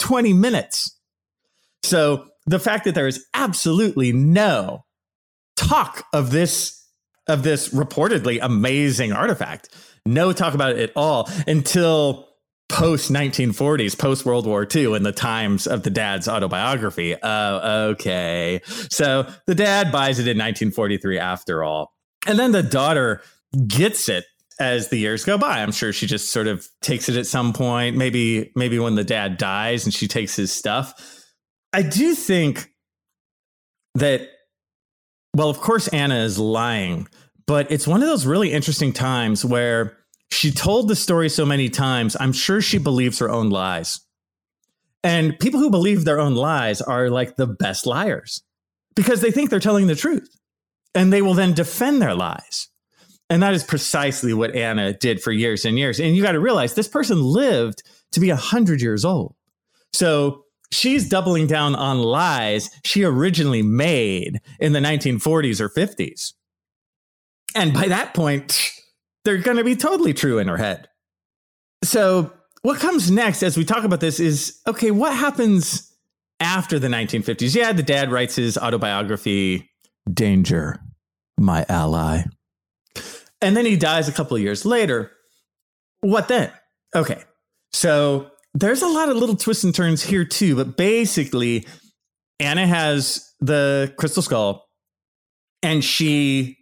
20 0.01 0.33
minutes. 0.33 0.99
So 1.83 2.27
the 2.47 2.59
fact 2.59 2.85
that 2.85 2.95
there 2.95 3.07
is 3.07 3.25
absolutely 3.33 4.13
no 4.13 4.85
talk 5.57 6.05
of 6.13 6.31
this 6.31 6.77
of 7.29 7.43
this 7.45 7.69
reportedly 7.69 8.39
amazing 8.43 9.13
artifact, 9.13 9.69
no 10.05 10.33
talk 10.33 10.55
about 10.55 10.73
it 10.73 10.79
at 10.79 10.93
all 10.97 11.29
until 11.47 12.29
post 12.69 13.13
1940s, 13.13 13.99
post 13.99 14.25
World 14.25 14.47
War 14.47 14.67
II, 14.73 14.95
in 14.95 15.03
the 15.03 15.13
times 15.13 15.67
of 15.67 15.83
the 15.83 15.91
dad's 15.91 16.29
autobiography. 16.29 17.17
Oh, 17.23 17.89
okay. 17.91 18.61
So 18.91 19.27
the 19.47 19.55
dad 19.55 19.93
buys 19.93 20.19
it 20.19 20.23
in 20.23 20.39
1943 20.39 21.19
after 21.19 21.63
all. 21.63 21.93
And 22.27 22.39
then 22.39 22.53
the 22.53 22.63
daughter 22.63 23.23
gets 23.67 24.09
it 24.09 24.25
as 24.61 24.89
the 24.89 24.99
years 24.99 25.25
go 25.25 25.39
by. 25.39 25.63
I'm 25.63 25.73
sure 25.73 25.93
she 25.93 26.07
just 26.07 26.31
sort 26.31 26.47
of 26.47 26.69
takes 26.83 27.09
it 27.09 27.17
at 27.17 27.27
some 27.27 27.53
point, 27.53 27.97
maybe 27.97 28.53
maybe 28.55 28.79
when 28.79 28.95
the 28.95 29.05
dad 29.05 29.39
dies 29.39 29.85
and 29.85 29.93
she 29.93 30.07
takes 30.07 30.37
his 30.37 30.53
stuff. 30.53 30.95
I 31.73 31.83
do 31.83 32.15
think 32.15 32.71
that 33.95 34.29
well, 35.35 35.49
of 35.49 35.61
course 35.61 35.89
Anna 35.89 36.17
is 36.17 36.39
lying, 36.39 37.09
but 37.47 37.71
it's 37.71 37.87
one 37.87 38.03
of 38.03 38.09
those 38.09 38.27
really 38.27 38.53
interesting 38.53 38.93
times 38.93 39.45
where 39.45 39.97
she 40.31 40.51
told 40.51 40.89
the 40.89 40.97
story 40.97 41.29
so 41.29 41.47
many 41.47 41.69
times, 41.69 42.17
I'm 42.19 42.33
sure 42.33 42.61
she 42.61 42.79
believes 42.79 43.19
her 43.19 43.31
own 43.31 43.51
lies. 43.51 44.01
And 45.03 45.39
people 45.39 45.61
who 45.61 45.71
believe 45.71 46.05
their 46.05 46.21
own 46.21 46.35
lies 46.35 46.83
are 46.83 47.09
like 47.09 47.37
the 47.37 47.47
best 47.47 47.87
liars 47.87 48.43
because 48.95 49.21
they 49.21 49.31
think 49.31 49.51
they're 49.51 49.59
telling 49.59 49.87
the 49.87 49.95
truth 49.95 50.37
and 50.95 51.13
they 51.13 51.23
will 51.23 51.35
then 51.35 51.55
defend 51.55 52.03
their 52.03 52.15
lies. 52.15 52.69
And 53.31 53.43
that 53.45 53.55
is 53.55 53.63
precisely 53.63 54.35
what 54.35 54.57
Anna 54.57 54.93
did 54.93 55.23
for 55.23 55.31
years 55.31 55.65
and 55.65 55.79
years. 55.79 56.01
And 56.01 56.17
you 56.17 56.23
got 56.23 56.33
to 56.33 56.41
realize 56.41 56.75
this 56.75 56.89
person 56.89 57.23
lived 57.23 57.85
to 58.11 58.21
be 58.21 58.29
100 58.29 58.83
years 58.83 59.05
old. 59.05 59.37
So 59.93 60.45
she's 60.73 61.09
doubling 61.09 61.47
down 61.47 61.77
on 61.77 62.03
lies 62.03 62.71
she 62.85 63.05
originally 63.05 63.63
made 63.63 64.41
in 64.59 64.73
the 64.73 64.81
1940s 64.81 65.61
or 65.61 65.69
50s. 65.69 66.33
And 67.55 67.73
by 67.73 67.87
that 67.87 68.15
point, 68.15 68.73
they're 69.25 69.39
going 69.39 69.57
to 69.57 69.65
be 69.65 69.77
totally 69.77 70.13
true 70.13 70.39
in 70.39 70.49
her 70.49 70.57
head. 70.57 70.89
So, 71.83 72.33
what 72.63 72.79
comes 72.79 73.11
next 73.11 73.43
as 73.43 73.57
we 73.57 73.65
talk 73.65 73.85
about 73.85 74.01
this 74.01 74.21
is 74.21 74.61
okay, 74.67 74.91
what 74.91 75.15
happens 75.15 75.91
after 76.39 76.79
the 76.79 76.89
1950s? 76.89 77.55
Yeah, 77.55 77.73
the 77.73 77.83
dad 77.83 78.13
writes 78.13 78.37
his 78.37 78.59
autobiography, 78.59 79.71
Danger, 80.13 80.77
My 81.39 81.65
Ally. 81.69 82.25
And 83.43 83.57
then 83.57 83.65
he 83.65 83.77
dies 83.77 84.09
a 84.09 84.13
couple 84.13 84.37
of 84.37 84.43
years 84.43 84.65
later. 84.65 85.13
What 86.01 86.29
then? 86.29 86.53
Okay. 86.95 87.23
So 87.73 88.31
there's 88.55 88.83
a 88.83 88.89
lot 88.89 89.09
of 89.09 89.17
little 89.17 89.37
twists 89.37 89.65
and 89.65 89.75
turns 89.75 90.03
here 90.03 90.25
too, 90.25 90.57
but 90.57 90.77
basically, 90.77 91.67
Anna 92.39 92.67
has 92.67 93.33
the 93.41 93.93
crystal 93.99 94.23
skull 94.23 94.67
and 95.63 95.85
she 95.85 96.57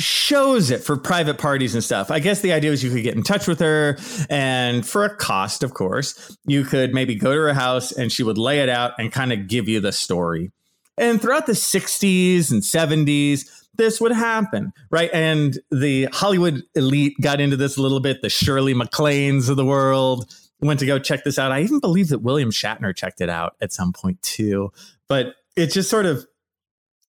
shows 0.00 0.70
it 0.70 0.82
for 0.82 0.96
private 0.96 1.38
parties 1.38 1.74
and 1.74 1.82
stuff. 1.82 2.10
I 2.10 2.18
guess 2.18 2.40
the 2.40 2.52
idea 2.52 2.70
was 2.70 2.82
you 2.82 2.90
could 2.90 3.02
get 3.02 3.14
in 3.14 3.22
touch 3.22 3.46
with 3.46 3.60
her 3.60 3.96
and 4.28 4.86
for 4.86 5.04
a 5.04 5.16
cost, 5.16 5.62
of 5.62 5.74
course, 5.74 6.36
you 6.46 6.64
could 6.64 6.92
maybe 6.92 7.14
go 7.14 7.32
to 7.32 7.40
her 7.40 7.54
house 7.54 7.92
and 7.92 8.10
she 8.10 8.22
would 8.22 8.38
lay 8.38 8.60
it 8.60 8.68
out 8.68 8.92
and 8.98 9.12
kind 9.12 9.32
of 9.32 9.48
give 9.48 9.68
you 9.68 9.80
the 9.80 9.92
story. 9.92 10.50
And 10.96 11.20
throughout 11.20 11.46
the 11.46 11.52
60s 11.52 12.50
and 12.50 12.62
70s, 12.62 13.48
this 13.76 14.00
would 14.00 14.12
happen, 14.12 14.72
right? 14.90 15.10
And 15.12 15.58
the 15.70 16.08
Hollywood 16.12 16.62
elite 16.74 17.16
got 17.20 17.40
into 17.40 17.56
this 17.56 17.76
a 17.76 17.82
little 17.82 18.00
bit, 18.00 18.22
the 18.22 18.28
Shirley 18.28 18.74
MacLaines 18.74 19.48
of 19.48 19.56
the 19.56 19.64
world, 19.64 20.32
went 20.60 20.80
to 20.80 20.86
go 20.86 20.98
check 20.98 21.24
this 21.24 21.38
out. 21.38 21.52
I 21.52 21.62
even 21.62 21.80
believe 21.80 22.08
that 22.08 22.20
William 22.20 22.50
Shatner 22.50 22.94
checked 22.94 23.20
it 23.20 23.28
out 23.28 23.56
at 23.60 23.72
some 23.72 23.92
point 23.92 24.22
too. 24.22 24.72
But 25.08 25.34
it 25.56 25.70
just 25.72 25.90
sort 25.90 26.06
of 26.06 26.26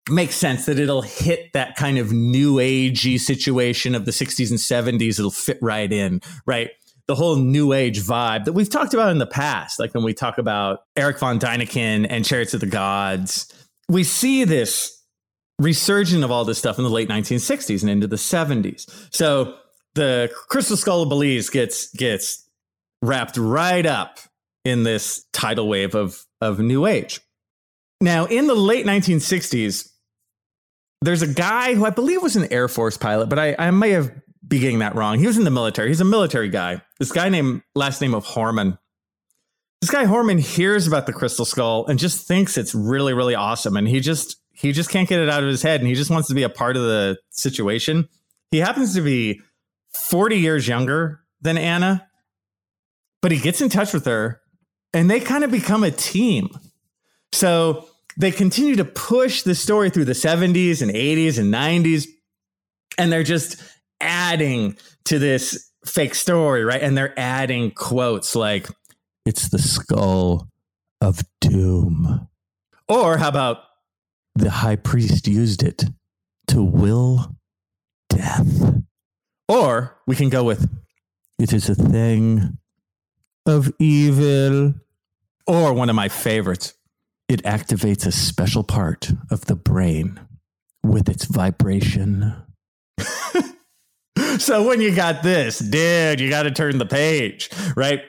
makes 0.08 0.36
sense 0.36 0.66
that 0.66 0.78
it'll 0.78 1.02
hit 1.02 1.52
that 1.52 1.76
kind 1.76 1.98
of 1.98 2.12
new 2.12 2.56
agey 2.56 3.18
situation 3.18 3.94
of 3.94 4.04
the 4.04 4.12
60s 4.12 4.50
and 4.50 5.00
70s. 5.00 5.18
It'll 5.18 5.30
fit 5.30 5.58
right 5.60 5.92
in, 5.92 6.20
right? 6.44 6.70
The 7.08 7.14
whole 7.14 7.36
new 7.36 7.72
age 7.72 8.00
vibe 8.00 8.44
that 8.44 8.52
we've 8.52 8.70
talked 8.70 8.94
about 8.94 9.10
in 9.10 9.18
the 9.18 9.26
past, 9.26 9.78
like 9.78 9.94
when 9.94 10.04
we 10.04 10.12
talk 10.12 10.38
about 10.38 10.80
Eric 10.96 11.18
von 11.18 11.38
Däniken 11.38 12.06
and 12.08 12.24
Chariots 12.24 12.54
of 12.54 12.60
the 12.60 12.66
Gods, 12.66 13.52
we 13.88 14.04
see 14.04 14.44
this 14.44 14.95
resurgence 15.58 16.24
of 16.24 16.30
all 16.30 16.44
this 16.44 16.58
stuff 16.58 16.78
in 16.78 16.84
the 16.84 16.90
late 16.90 17.08
1960s 17.08 17.82
and 17.82 17.90
into 17.90 18.06
the 18.06 18.16
70s. 18.16 18.86
So 19.14 19.56
the 19.94 20.30
Crystal 20.48 20.76
Skull 20.76 21.02
of 21.02 21.08
Belize 21.08 21.48
gets 21.48 21.90
gets 21.92 22.48
wrapped 23.02 23.36
right 23.36 23.86
up 23.86 24.18
in 24.64 24.82
this 24.82 25.24
tidal 25.32 25.68
wave 25.68 25.94
of 25.94 26.24
of 26.40 26.58
new 26.58 26.86
age. 26.86 27.20
Now, 28.00 28.26
in 28.26 28.46
the 28.46 28.54
late 28.54 28.84
1960s, 28.84 29.90
there's 31.00 31.22
a 31.22 31.26
guy 31.26 31.74
who 31.74 31.86
I 31.86 31.90
believe 31.90 32.22
was 32.22 32.36
an 32.36 32.52
Air 32.52 32.68
Force 32.68 32.98
pilot, 32.98 33.28
but 33.28 33.38
I, 33.38 33.56
I 33.58 33.70
may 33.70 33.90
have 33.90 34.12
be 34.46 34.58
getting 34.58 34.78
that 34.80 34.94
wrong. 34.94 35.18
He 35.18 35.26
was 35.26 35.38
in 35.38 35.44
the 35.44 35.50
military. 35.50 35.88
He's 35.88 36.00
a 36.00 36.04
military 36.04 36.48
guy. 36.48 36.82
This 36.98 37.10
guy 37.10 37.28
named 37.28 37.62
last 37.74 38.00
name 38.00 38.14
of 38.14 38.24
Homann. 38.24 38.78
This 39.80 39.90
guy 39.90 40.04
Homann 40.04 40.38
hears 40.38 40.86
about 40.86 41.06
the 41.06 41.12
crystal 41.12 41.44
skull 41.44 41.86
and 41.86 41.98
just 41.98 42.26
thinks 42.26 42.56
it's 42.56 42.74
really, 42.74 43.12
really 43.12 43.34
awesome. 43.34 43.76
And 43.76 43.88
he 43.88 44.00
just 44.00 44.36
he 44.56 44.72
just 44.72 44.90
can't 44.90 45.08
get 45.08 45.20
it 45.20 45.28
out 45.28 45.42
of 45.42 45.48
his 45.48 45.62
head 45.62 45.80
and 45.80 45.88
he 45.88 45.94
just 45.94 46.10
wants 46.10 46.28
to 46.28 46.34
be 46.34 46.42
a 46.42 46.48
part 46.48 46.76
of 46.76 46.82
the 46.82 47.18
situation. 47.30 48.08
He 48.50 48.58
happens 48.58 48.94
to 48.94 49.02
be 49.02 49.40
40 50.08 50.38
years 50.38 50.66
younger 50.66 51.20
than 51.40 51.58
Anna, 51.58 52.08
but 53.20 53.32
he 53.32 53.38
gets 53.38 53.60
in 53.60 53.68
touch 53.68 53.92
with 53.92 54.06
her 54.06 54.40
and 54.94 55.10
they 55.10 55.20
kind 55.20 55.44
of 55.44 55.50
become 55.50 55.84
a 55.84 55.90
team. 55.90 56.48
So 57.32 57.88
they 58.16 58.30
continue 58.30 58.76
to 58.76 58.84
push 58.84 59.42
the 59.42 59.54
story 59.54 59.90
through 59.90 60.06
the 60.06 60.12
70s 60.12 60.80
and 60.80 60.90
80s 60.90 61.38
and 61.38 61.52
90s. 61.52 62.06
And 62.96 63.12
they're 63.12 63.22
just 63.22 63.62
adding 64.00 64.76
to 65.04 65.18
this 65.18 65.70
fake 65.84 66.14
story, 66.14 66.64
right? 66.64 66.80
And 66.80 66.96
they're 66.96 67.18
adding 67.18 67.72
quotes 67.72 68.34
like, 68.34 68.68
it's 69.26 69.48
the 69.48 69.58
skull 69.58 70.48
of 71.02 71.20
doom. 71.40 72.28
Or 72.88 73.18
how 73.18 73.28
about 73.28 73.58
the 74.36 74.50
high 74.50 74.76
priest 74.76 75.26
used 75.26 75.62
it 75.62 75.84
to 76.48 76.62
will 76.62 77.36
death? 78.08 78.82
Or 79.48 79.96
we 80.06 80.16
can 80.16 80.28
go 80.28 80.44
with, 80.44 80.68
it 81.38 81.52
is 81.52 81.68
a 81.68 81.74
thing 81.74 82.58
of 83.46 83.72
evil. 83.78 84.74
Or 85.46 85.72
one 85.72 85.88
of 85.88 85.96
my 85.96 86.08
favorites, 86.08 86.74
it 87.28 87.42
activates 87.44 88.06
a 88.06 88.12
special 88.12 88.64
part 88.64 89.10
of 89.30 89.46
the 89.46 89.56
brain 89.56 90.20
with 90.82 91.08
its 91.08 91.24
vibration. 91.24 92.34
so 94.38 94.66
when 94.66 94.80
you 94.80 94.94
got 94.94 95.22
this, 95.22 95.58
dude, 95.58 96.20
you 96.20 96.28
got 96.28 96.44
to 96.44 96.50
turn 96.50 96.78
the 96.78 96.86
page, 96.86 97.50
right? 97.76 98.02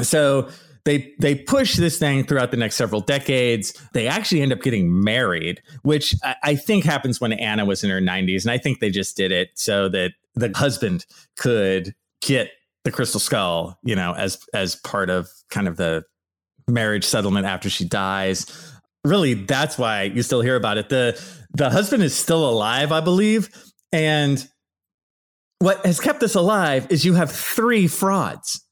So 0.00 0.48
they 0.84 1.14
they 1.20 1.34
push 1.34 1.76
this 1.76 1.98
thing 1.98 2.24
throughout 2.24 2.50
the 2.50 2.56
next 2.56 2.76
several 2.76 3.00
decades. 3.00 3.72
They 3.92 4.08
actually 4.08 4.42
end 4.42 4.52
up 4.52 4.62
getting 4.62 5.02
married, 5.02 5.62
which 5.82 6.14
I, 6.24 6.36
I 6.42 6.54
think 6.56 6.84
happens 6.84 7.20
when 7.20 7.32
Anna 7.32 7.64
was 7.64 7.84
in 7.84 7.90
her 7.90 8.00
90s, 8.00 8.42
and 8.42 8.50
I 8.50 8.58
think 8.58 8.80
they 8.80 8.90
just 8.90 9.16
did 9.16 9.30
it 9.30 9.50
so 9.54 9.88
that 9.90 10.12
the 10.34 10.50
husband 10.54 11.06
could 11.36 11.94
get 12.20 12.50
the 12.84 12.90
crystal 12.90 13.20
skull, 13.20 13.78
you 13.84 13.94
know, 13.94 14.14
as 14.14 14.38
as 14.54 14.76
part 14.76 15.08
of 15.10 15.28
kind 15.50 15.68
of 15.68 15.76
the 15.76 16.04
marriage 16.68 17.04
settlement 17.04 17.46
after 17.46 17.70
she 17.70 17.84
dies. 17.84 18.46
Really, 19.04 19.34
that's 19.34 19.78
why 19.78 20.04
you 20.04 20.22
still 20.22 20.40
hear 20.40 20.56
about 20.56 20.78
it. 20.78 20.88
The 20.88 21.20
the 21.54 21.70
husband 21.70 22.02
is 22.02 22.14
still 22.14 22.48
alive, 22.48 22.92
I 22.92 23.00
believe. 23.00 23.50
And 23.92 24.46
what 25.58 25.84
has 25.86 26.00
kept 26.00 26.20
this 26.20 26.34
alive 26.34 26.86
is 26.90 27.04
you 27.04 27.14
have 27.14 27.30
three 27.30 27.86
frauds. 27.86 28.64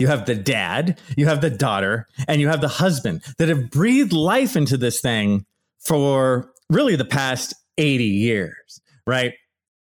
You 0.00 0.06
have 0.06 0.24
the 0.24 0.34
dad, 0.34 0.98
you 1.14 1.26
have 1.26 1.42
the 1.42 1.50
daughter, 1.50 2.08
and 2.26 2.40
you 2.40 2.48
have 2.48 2.62
the 2.62 2.68
husband 2.68 3.22
that 3.36 3.50
have 3.50 3.70
breathed 3.70 4.14
life 4.14 4.56
into 4.56 4.78
this 4.78 5.02
thing 5.02 5.44
for 5.78 6.50
really 6.70 6.96
the 6.96 7.04
past 7.04 7.54
80 7.76 8.04
years, 8.04 8.80
right? 9.06 9.34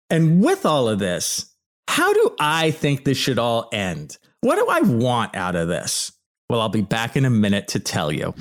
And 0.08 0.42
with 0.42 0.64
all 0.64 0.88
of 0.88 1.00
this, 1.00 1.54
how 1.86 2.14
do 2.14 2.34
I 2.40 2.70
think 2.70 3.04
this 3.04 3.18
should 3.18 3.38
all 3.38 3.68
end? 3.74 4.16
What 4.40 4.56
do 4.56 4.66
I 4.70 4.80
want 4.80 5.36
out 5.36 5.54
of 5.54 5.68
this? 5.68 6.10
Well, 6.48 6.62
I'll 6.62 6.70
be 6.70 6.80
back 6.80 7.18
in 7.18 7.26
a 7.26 7.30
minute 7.30 7.68
to 7.68 7.78
tell 7.78 8.10
you. 8.10 8.32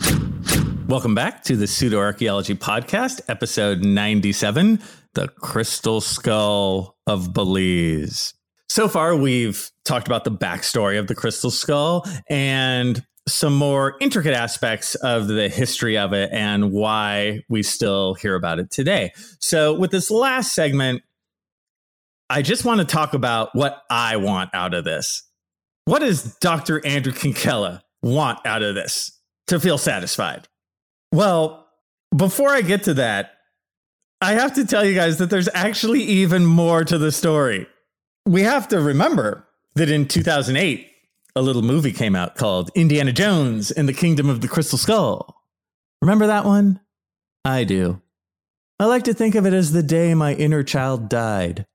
Welcome 0.88 1.14
back 1.14 1.44
to 1.44 1.58
the 1.58 1.68
Pseudo 1.68 2.00
Archaeology 2.00 2.56
Podcast, 2.56 3.20
episode 3.28 3.84
97 3.84 4.80
The 5.14 5.28
Crystal 5.28 6.00
Skull 6.00 6.96
of 7.06 7.34
Belize. 7.34 8.34
So 8.70 8.88
far, 8.88 9.14
we've 9.18 9.70
talked 9.86 10.08
about 10.08 10.24
the 10.24 10.32
backstory 10.32 11.00
of 11.00 11.08
the 11.08 11.16
Crystal 11.16 11.52
Skull 11.52 12.06
and 12.30 13.06
some 13.28 13.56
more 13.56 13.96
intricate 14.02 14.34
aspects 14.34 14.96
of 14.96 15.28
the 15.28 15.50
history 15.50 15.98
of 15.98 16.14
it 16.14 16.30
and 16.32 16.72
why 16.72 17.42
we 17.50 17.64
still 17.64 18.14
hear 18.16 18.36
about 18.36 18.60
it 18.60 18.70
today. 18.70 19.12
So, 19.40 19.74
with 19.74 19.92
this 19.92 20.12
last 20.12 20.54
segment, 20.54 21.02
I 22.30 22.42
just 22.42 22.66
want 22.66 22.82
to 22.82 22.86
talk 22.86 23.14
about 23.14 23.50
what 23.54 23.82
I 23.90 24.18
want 24.18 24.50
out 24.54 24.74
of 24.74 24.84
this. 24.84 25.24
What 25.86 26.00
does 26.00 26.36
Dr. 26.38 26.86
Andrew 26.86 27.14
Kinkella 27.14 27.82
want 28.02 28.40
out 28.46 28.64
of 28.64 28.76
this 28.76 29.20
to 29.48 29.60
feel 29.60 29.78
satisfied? 29.78 30.48
Well, 31.12 31.68
before 32.16 32.50
I 32.50 32.62
get 32.62 32.84
to 32.84 32.96
that, 32.96 33.32
I 34.22 34.34
have 34.34 34.54
to 34.54 34.66
tell 34.66 34.84
you 34.84 34.96
guys 34.96 35.18
that 35.18 35.30
there's 35.30 35.50
actually 35.54 36.02
even 36.02 36.46
more 36.46 36.84
to 36.84 36.98
the 36.98 37.12
story. 37.12 37.68
We 38.26 38.42
have 38.42 38.68
to 38.70 38.80
remember 38.80 39.48
that 39.76 39.90
in 39.90 40.08
2008, 40.08 40.90
a 41.36 41.42
little 41.42 41.62
movie 41.62 41.92
came 41.92 42.16
out 42.16 42.36
called 42.36 42.72
Indiana 42.76 43.12
Jones 43.12 43.72
and 43.72 43.88
the 43.88 43.94
Kingdom 43.94 44.30
of 44.30 44.42
the 44.42 44.48
Crystal 44.48 44.78
Skull. 44.78 45.36
Remember 46.02 46.28
that 46.28 46.46
one? 46.46 46.80
I 47.44 47.64
do. 47.64 48.02
I 48.80 48.86
like 48.86 49.04
to 49.04 49.14
think 49.14 49.36
of 49.36 49.46
it 49.46 49.54
as 49.54 49.72
the 49.72 49.84
day 49.84 50.14
my 50.14 50.34
inner 50.34 50.64
child 50.64 51.10
died. 51.10 51.66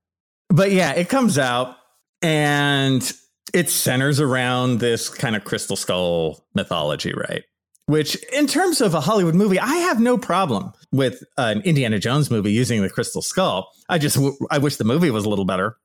But 0.49 0.73
yeah, 0.73 0.93
it 0.93 1.09
comes 1.09 1.39
out 1.39 1.77
and 2.23 3.13
it 3.55 3.71
centers 3.71 4.21
around 4.21 4.79
this 4.79 5.09
kind 5.09 5.37
of 5.37 5.45
crystal 5.45 5.77
skull 5.77 6.45
mythology, 6.55 7.13
right? 7.13 7.45
Which, 7.87 8.17
in 8.33 8.47
terms 8.47 8.81
of 8.81 8.95
a 8.95 9.01
Hollywood 9.01 9.35
movie, 9.35 9.59
I 9.59 9.75
have 9.77 10.01
no 10.01 10.17
problem 10.17 10.73
with 10.93 11.25
an 11.39 11.61
Indiana 11.63 11.99
Jones 11.99 12.31
movie 12.31 12.53
using 12.53 12.83
the 12.83 12.91
crystal 12.91 13.23
skull. 13.23 13.69
I 13.89 13.99
just, 13.99 14.19
I 14.51 14.59
wish 14.59 14.77
the 14.77 14.85
movie 14.85 15.11
was 15.11 15.25
a 15.25 15.29
little 15.29 15.45
better, 15.45 15.77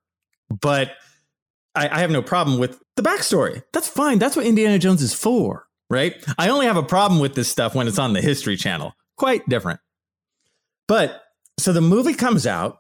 but 0.62 0.92
I, 1.76 1.90
I 1.90 2.00
have 2.00 2.12
no 2.12 2.22
problem 2.22 2.58
with 2.58 2.82
the 2.96 3.04
backstory. 3.04 3.64
That's 3.74 3.88
fine. 3.88 4.20
That's 4.20 4.36
what 4.36 4.46
Indiana 4.46 4.80
Jones 4.80 5.02
is 5.02 5.14
for, 5.14 5.68
right? 5.90 6.16
I 6.38 6.50
only 6.50 6.66
have 6.66 6.78
a 6.78 6.84
problem 6.84 7.20
with 7.20 7.36
this 7.36 7.50
stuff 7.50 7.76
when 7.76 7.88
it's 7.88 8.00
on 8.00 8.14
the 8.14 8.22
History 8.22 8.58
Channel. 8.58 8.94
Quite 9.18 9.48
different. 9.50 9.80
But 10.88 11.24
so 11.60 11.74
the 11.74 11.82
movie 11.82 12.14
comes 12.14 12.46
out, 12.46 12.80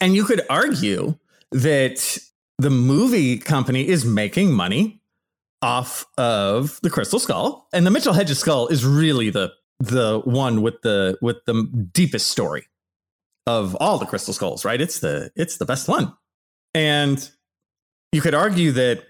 and 0.00 0.14
you 0.14 0.24
could 0.24 0.42
argue 0.48 1.18
that 1.52 2.18
the 2.58 2.70
movie 2.70 3.38
company 3.38 3.86
is 3.86 4.04
making 4.04 4.52
money 4.52 5.00
off 5.62 6.06
of 6.18 6.78
the 6.82 6.90
crystal 6.90 7.18
skull 7.18 7.66
and 7.72 7.86
the 7.86 7.90
mitchell 7.90 8.12
hedges 8.12 8.38
skull 8.38 8.68
is 8.68 8.84
really 8.84 9.30
the 9.30 9.50
the 9.80 10.20
one 10.24 10.60
with 10.60 10.80
the 10.82 11.16
with 11.22 11.36
the 11.46 11.88
deepest 11.92 12.28
story 12.28 12.66
of 13.46 13.74
all 13.76 13.98
the 13.98 14.06
crystal 14.06 14.34
skulls 14.34 14.64
right 14.64 14.80
it's 14.80 15.00
the 15.00 15.30
it's 15.34 15.56
the 15.56 15.64
best 15.64 15.88
one 15.88 16.12
and 16.74 17.30
you 18.16 18.20
could 18.22 18.34
argue 18.34 18.72
that 18.72 19.04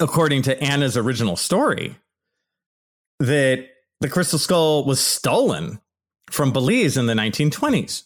according 0.00 0.42
to 0.42 0.58
anna's 0.62 0.96
original 0.96 1.36
story 1.36 1.96
that 3.18 3.66
the 4.00 4.08
crystal 4.08 4.38
skull 4.38 4.84
was 4.84 5.00
stolen 5.00 5.80
from 6.30 6.52
belize 6.52 6.96
in 6.96 7.06
the 7.06 7.14
1920s 7.14 8.04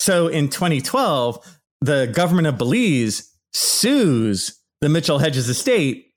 so 0.00 0.28
in 0.28 0.48
2012 0.48 1.58
the 1.80 2.10
government 2.12 2.46
of 2.46 2.58
Belize 2.58 3.32
sues 3.52 4.58
the 4.80 4.88
Mitchell 4.88 5.18
Hedges 5.18 5.48
estate 5.48 6.12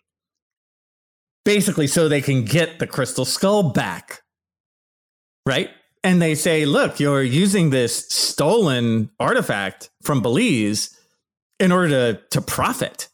basically 1.43 1.88
so 1.88 2.07
they 2.07 2.21
can 2.21 2.45
get 2.45 2.79
the 2.79 2.88
crystal 2.88 3.25
skull 3.25 3.71
back. 3.71 4.21
Right? 5.45 5.69
And 6.03 6.21
they 6.21 6.36
say, 6.36 6.65
look, 6.65 6.99
you're 6.99 7.23
using 7.23 7.69
this 7.69 8.07
stolen 8.10 9.10
artifact 9.19 9.89
from 10.03 10.21
Belize 10.21 10.97
in 11.62 11.71
order 11.71 11.88
to, 11.89 12.21
to 12.32 12.41
profit. 12.41 13.08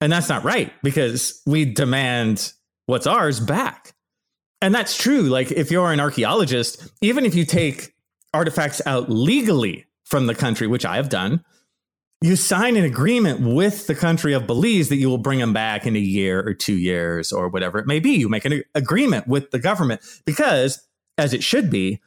And 0.00 0.10
that's 0.10 0.28
not 0.28 0.42
right 0.42 0.72
because 0.82 1.40
we 1.46 1.64
demand 1.64 2.52
what's 2.86 3.06
ours 3.06 3.38
back. 3.38 3.94
And 4.60 4.74
that's 4.74 4.96
true. 4.96 5.22
Like, 5.22 5.52
if 5.52 5.70
you're 5.70 5.92
an 5.92 6.00
archaeologist, 6.00 6.88
even 7.02 7.26
if 7.26 7.34
you 7.34 7.44
take 7.44 7.94
artifacts 8.32 8.80
out 8.86 9.10
legally 9.10 9.84
from 10.04 10.26
the 10.26 10.34
country, 10.34 10.66
which 10.66 10.86
I 10.86 10.96
have 10.96 11.10
done, 11.10 11.44
you 12.22 12.36
sign 12.36 12.76
an 12.76 12.84
agreement 12.84 13.40
with 13.40 13.86
the 13.86 13.94
country 13.94 14.32
of 14.32 14.46
Belize 14.46 14.88
that 14.88 14.96
you 14.96 15.10
will 15.10 15.18
bring 15.18 15.38
them 15.38 15.52
back 15.52 15.86
in 15.86 15.94
a 15.94 16.00
year 16.00 16.40
or 16.40 16.54
two 16.54 16.76
years 16.76 17.32
or 17.32 17.48
whatever 17.48 17.78
it 17.78 17.86
may 17.86 18.00
be. 18.00 18.12
You 18.12 18.30
make 18.30 18.46
an 18.46 18.62
agreement 18.74 19.28
with 19.28 19.50
the 19.50 19.58
government 19.58 20.00
because, 20.24 20.86
as 21.18 21.34
it 21.34 21.42
should 21.42 21.70
be, 21.70 22.00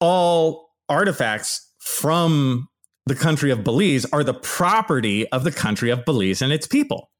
all 0.00 0.70
artifacts 0.88 1.72
from 1.80 2.68
the 3.06 3.14
country 3.14 3.50
of 3.50 3.64
Belize 3.64 4.04
are 4.06 4.24
the 4.24 4.34
property 4.34 5.28
of 5.30 5.44
the 5.44 5.52
country 5.52 5.90
of 5.90 6.04
Belize 6.04 6.42
and 6.42 6.52
its 6.52 6.66
people. 6.66 7.10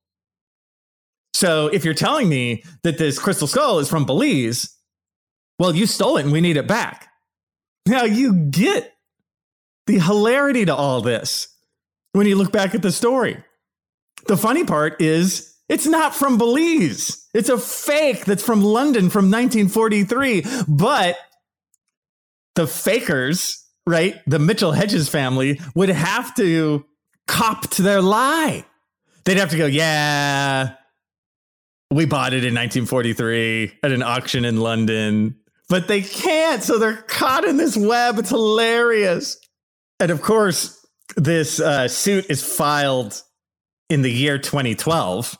So 1.34 1.66
if 1.68 1.84
you're 1.84 1.94
telling 1.94 2.28
me 2.28 2.64
that 2.84 2.98
this 2.98 3.18
crystal 3.18 3.48
skull 3.48 3.78
is 3.78 3.88
from 3.88 4.06
Belize, 4.06 4.76
well, 5.58 5.74
you 5.74 5.86
stole 5.86 6.16
it 6.16 6.24
and 6.24 6.32
we 6.32 6.40
need 6.40 6.56
it 6.56 6.66
back. 6.66 7.08
Now 7.86 8.04
you 8.04 8.34
get 8.34 8.94
the 9.86 9.98
hilarity 9.98 10.64
to 10.64 10.74
all 10.74 11.00
this 11.00 11.48
when 12.12 12.26
you 12.26 12.36
look 12.36 12.52
back 12.52 12.74
at 12.74 12.82
the 12.82 12.92
story. 12.92 13.42
The 14.26 14.36
funny 14.36 14.64
part 14.64 15.02
is 15.02 15.54
it's 15.68 15.86
not 15.86 16.14
from 16.14 16.38
Belize. 16.38 17.28
It's 17.34 17.48
a 17.48 17.58
fake 17.58 18.24
that's 18.24 18.42
from 18.42 18.62
London 18.62 19.10
from 19.10 19.30
1943. 19.30 20.44
But 20.68 21.16
the 22.54 22.66
fakers, 22.66 23.63
right, 23.86 24.20
the 24.26 24.38
Mitchell 24.38 24.72
Hedges 24.72 25.08
family, 25.08 25.60
would 25.74 25.88
have 25.88 26.34
to 26.36 26.84
cop 27.26 27.68
to 27.70 27.82
their 27.82 28.00
lie. 28.00 28.64
They'd 29.24 29.38
have 29.38 29.50
to 29.50 29.56
go, 29.56 29.66
yeah, 29.66 30.74
we 31.90 32.04
bought 32.04 32.32
it 32.32 32.44
in 32.44 32.54
1943 32.54 33.78
at 33.82 33.92
an 33.92 34.02
auction 34.02 34.44
in 34.44 34.58
London, 34.58 35.36
but 35.68 35.88
they 35.88 36.02
can't. 36.02 36.62
So 36.62 36.78
they're 36.78 36.96
caught 36.96 37.44
in 37.44 37.56
this 37.56 37.76
web. 37.76 38.18
It's 38.18 38.30
hilarious. 38.30 39.38
And 40.00 40.10
of 40.10 40.20
course, 40.20 40.84
this 41.16 41.60
uh, 41.60 41.88
suit 41.88 42.26
is 42.28 42.42
filed 42.42 43.22
in 43.88 44.02
the 44.02 44.10
year 44.10 44.38
2012 44.38 45.38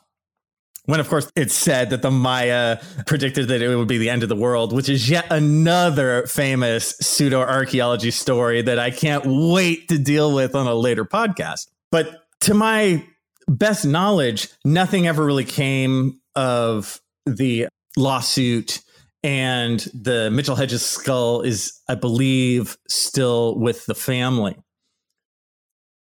when 0.85 0.99
of 0.99 1.09
course 1.09 1.31
it's 1.35 1.53
said 1.53 1.89
that 1.89 2.01
the 2.01 2.11
maya 2.11 2.77
predicted 3.05 3.47
that 3.47 3.61
it 3.61 3.75
would 3.75 3.87
be 3.87 3.97
the 3.97 4.09
end 4.09 4.23
of 4.23 4.29
the 4.29 4.35
world 4.35 4.73
which 4.73 4.89
is 4.89 5.09
yet 5.09 5.25
another 5.31 6.25
famous 6.27 6.95
pseudo 7.01 7.39
archaeology 7.39 8.11
story 8.11 8.61
that 8.61 8.79
i 8.79 8.89
can't 8.91 9.23
wait 9.25 9.87
to 9.87 9.97
deal 9.97 10.33
with 10.33 10.55
on 10.55 10.67
a 10.67 10.73
later 10.73 11.05
podcast. 11.05 11.67
But 11.91 12.25
to 12.41 12.53
my 12.53 13.05
best 13.47 13.85
knowledge 13.85 14.49
nothing 14.63 15.07
ever 15.07 15.23
really 15.23 15.45
came 15.45 16.19
of 16.35 16.99
the 17.25 17.67
lawsuit 17.97 18.81
and 19.23 19.79
the 19.93 20.29
mitchell 20.31 20.55
hedges 20.55 20.85
skull 20.85 21.41
is 21.41 21.79
i 21.87 21.95
believe 21.95 22.77
still 22.87 23.57
with 23.57 23.85
the 23.85 23.95
family. 23.95 24.55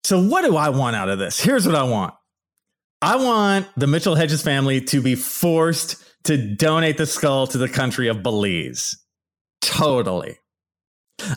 So, 0.04 0.22
what 0.22 0.42
do 0.42 0.56
I 0.56 0.70
want 0.70 0.96
out 0.96 1.10
of 1.10 1.18
this? 1.18 1.38
Here's 1.38 1.66
what 1.66 1.74
I 1.74 1.82
want 1.82 2.14
I 3.00 3.16
want 3.16 3.66
the 3.76 3.86
Mitchell 3.86 4.14
Hedges 4.14 4.42
family 4.42 4.80
to 4.82 5.00
be 5.00 5.14
forced 5.14 6.02
to 6.24 6.54
donate 6.54 6.96
the 6.96 7.06
skull 7.06 7.46
to 7.46 7.58
the 7.58 7.68
country 7.68 8.08
of 8.08 8.22
Belize. 8.22 8.96
Totally. 9.60 10.38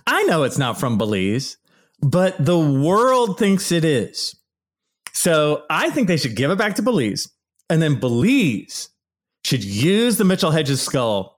I 0.08 0.24
know 0.24 0.44
it's 0.44 0.58
not 0.58 0.80
from 0.80 0.98
Belize, 0.98 1.58
but 2.02 2.44
the 2.44 2.60
world 2.60 3.38
thinks 3.38 3.72
it 3.72 3.86
is. 3.86 4.36
So 5.14 5.64
I 5.70 5.90
think 5.92 6.08
they 6.08 6.18
should 6.18 6.36
give 6.36 6.52
it 6.52 6.58
back 6.58 6.76
to 6.76 6.82
Belize. 6.82 7.28
And 7.70 7.82
then 7.82 8.00
Belize 8.00 8.90
should 9.46 9.64
use 9.64 10.18
the 10.18 10.26
Mitchell 10.26 10.52
Hedges 10.52 10.82
skull 10.82 11.38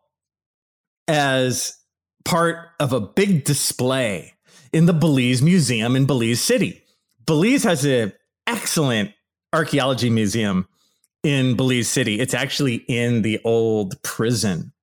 as 1.07 1.77
part 2.25 2.69
of 2.79 2.93
a 2.93 3.01
big 3.01 3.43
display 3.43 4.33
in 4.71 4.85
the 4.85 4.93
Belize 4.93 5.41
Museum 5.41 5.95
in 5.95 6.05
Belize 6.05 6.41
City. 6.41 6.81
Belize 7.25 7.63
has 7.63 7.85
an 7.85 8.13
excellent 8.47 9.11
archaeology 9.53 10.09
museum 10.09 10.67
in 11.23 11.55
Belize 11.55 11.89
City. 11.89 12.19
It's 12.19 12.33
actually 12.33 12.75
in 12.87 13.21
the 13.21 13.39
old 13.45 14.01
prison. 14.03 14.73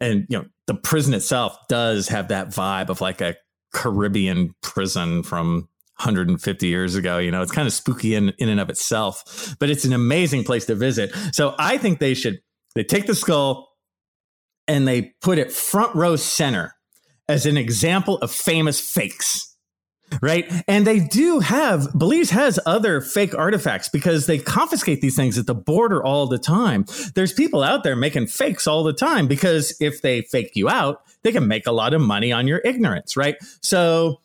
And 0.00 0.26
you 0.28 0.38
know, 0.38 0.46
the 0.66 0.74
prison 0.74 1.14
itself 1.14 1.56
does 1.68 2.08
have 2.08 2.28
that 2.28 2.48
vibe 2.48 2.88
of 2.88 3.00
like 3.00 3.20
a 3.20 3.36
Caribbean 3.72 4.54
prison 4.62 5.22
from 5.22 5.68
150 5.98 6.66
years 6.66 6.94
ago. 6.94 7.18
You 7.18 7.30
know, 7.30 7.42
it's 7.42 7.52
kind 7.52 7.68
of 7.68 7.72
spooky 7.72 8.14
in, 8.14 8.32
in 8.38 8.48
and 8.48 8.60
of 8.60 8.70
itself, 8.70 9.54
but 9.58 9.70
it's 9.70 9.84
an 9.84 9.92
amazing 9.92 10.44
place 10.44 10.66
to 10.66 10.74
visit. 10.74 11.14
So 11.32 11.54
I 11.58 11.78
think 11.78 11.98
they 12.00 12.14
should 12.14 12.40
they 12.74 12.82
take 12.82 13.06
the 13.06 13.14
skull 13.14 13.68
and 14.66 14.88
they 14.88 15.14
put 15.20 15.38
it 15.38 15.52
front 15.52 15.94
row 15.94 16.16
center 16.16 16.74
as 17.28 17.46
an 17.46 17.56
example 17.56 18.18
of 18.18 18.30
famous 18.32 18.80
fakes 18.80 19.53
right? 20.22 20.50
And 20.68 20.86
they 20.86 21.00
do 21.00 21.40
have, 21.40 21.92
Belize 21.92 22.30
has 22.30 22.58
other 22.66 23.00
fake 23.00 23.34
artifacts 23.34 23.88
because 23.88 24.26
they 24.26 24.38
confiscate 24.38 25.00
these 25.00 25.16
things 25.16 25.38
at 25.38 25.46
the 25.46 25.54
border 25.54 26.02
all 26.02 26.26
the 26.26 26.38
time. 26.38 26.84
There's 27.14 27.32
people 27.32 27.62
out 27.62 27.84
there 27.84 27.96
making 27.96 28.28
fakes 28.28 28.66
all 28.66 28.84
the 28.84 28.92
time 28.92 29.26
because 29.26 29.76
if 29.80 30.02
they 30.02 30.22
fake 30.22 30.52
you 30.54 30.68
out, 30.68 31.02
they 31.22 31.32
can 31.32 31.48
make 31.48 31.66
a 31.66 31.72
lot 31.72 31.94
of 31.94 32.00
money 32.00 32.32
on 32.32 32.46
your 32.46 32.60
ignorance, 32.64 33.16
right? 33.16 33.36
So 33.60 34.20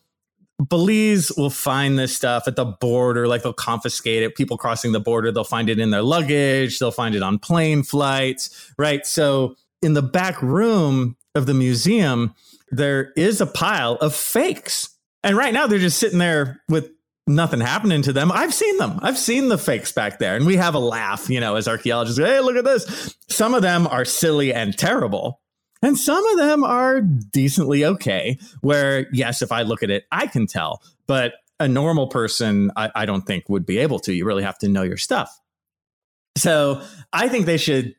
Belize 0.68 1.32
will 1.36 1.50
find 1.50 1.98
this 1.98 2.14
stuff 2.14 2.46
at 2.46 2.56
the 2.56 2.66
border, 2.66 3.26
like 3.26 3.42
they'll 3.42 3.52
confiscate 3.52 4.22
it. 4.22 4.34
People 4.34 4.58
crossing 4.58 4.92
the 4.92 5.00
border, 5.00 5.32
they'll 5.32 5.44
find 5.44 5.70
it 5.70 5.78
in 5.78 5.90
their 5.90 6.02
luggage, 6.02 6.78
they'll 6.78 6.90
find 6.90 7.14
it 7.14 7.22
on 7.22 7.38
plane 7.38 7.82
flights, 7.82 8.72
right? 8.76 9.06
So 9.06 9.56
in 9.80 9.94
the 9.94 10.02
back 10.02 10.40
room 10.42 11.16
of 11.34 11.46
the 11.46 11.54
museum, 11.54 12.34
there 12.70 13.12
is 13.16 13.40
a 13.40 13.46
pile 13.46 13.94
of 13.94 14.14
fakes 14.14 14.90
and 15.22 15.36
right 15.36 15.52
now 15.52 15.66
they're 15.66 15.78
just 15.78 15.98
sitting 15.98 16.18
there 16.18 16.62
with 16.68 16.90
nothing 17.26 17.60
happening 17.60 18.02
to 18.02 18.12
them. 18.12 18.32
I've 18.32 18.54
seen 18.54 18.76
them. 18.78 18.98
I've 19.02 19.18
seen 19.18 19.48
the 19.48 19.58
fakes 19.58 19.92
back 19.92 20.18
there. 20.18 20.36
And 20.36 20.46
we 20.46 20.56
have 20.56 20.74
a 20.74 20.80
laugh, 20.80 21.30
you 21.30 21.40
know, 21.40 21.56
as 21.56 21.68
archaeologists. 21.68 22.18
Hey, 22.18 22.40
look 22.40 22.56
at 22.56 22.64
this. 22.64 23.16
Some 23.28 23.54
of 23.54 23.62
them 23.62 23.86
are 23.86 24.04
silly 24.04 24.52
and 24.52 24.76
terrible. 24.76 25.40
And 25.82 25.96
some 25.96 26.24
of 26.26 26.38
them 26.38 26.62
are 26.62 27.00
decently 27.00 27.84
okay, 27.84 28.38
where, 28.60 29.06
yes, 29.12 29.40
if 29.40 29.50
I 29.50 29.62
look 29.62 29.82
at 29.82 29.90
it, 29.90 30.04
I 30.12 30.26
can 30.26 30.46
tell. 30.46 30.82
But 31.06 31.34
a 31.58 31.68
normal 31.68 32.08
person, 32.08 32.70
I, 32.76 32.90
I 32.94 33.06
don't 33.06 33.22
think 33.22 33.48
would 33.48 33.64
be 33.64 33.78
able 33.78 33.98
to. 34.00 34.12
You 34.12 34.26
really 34.26 34.42
have 34.42 34.58
to 34.58 34.68
know 34.68 34.82
your 34.82 34.98
stuff. 34.98 35.40
So 36.36 36.82
I 37.12 37.28
think 37.28 37.46
they 37.46 37.56
should 37.56 37.94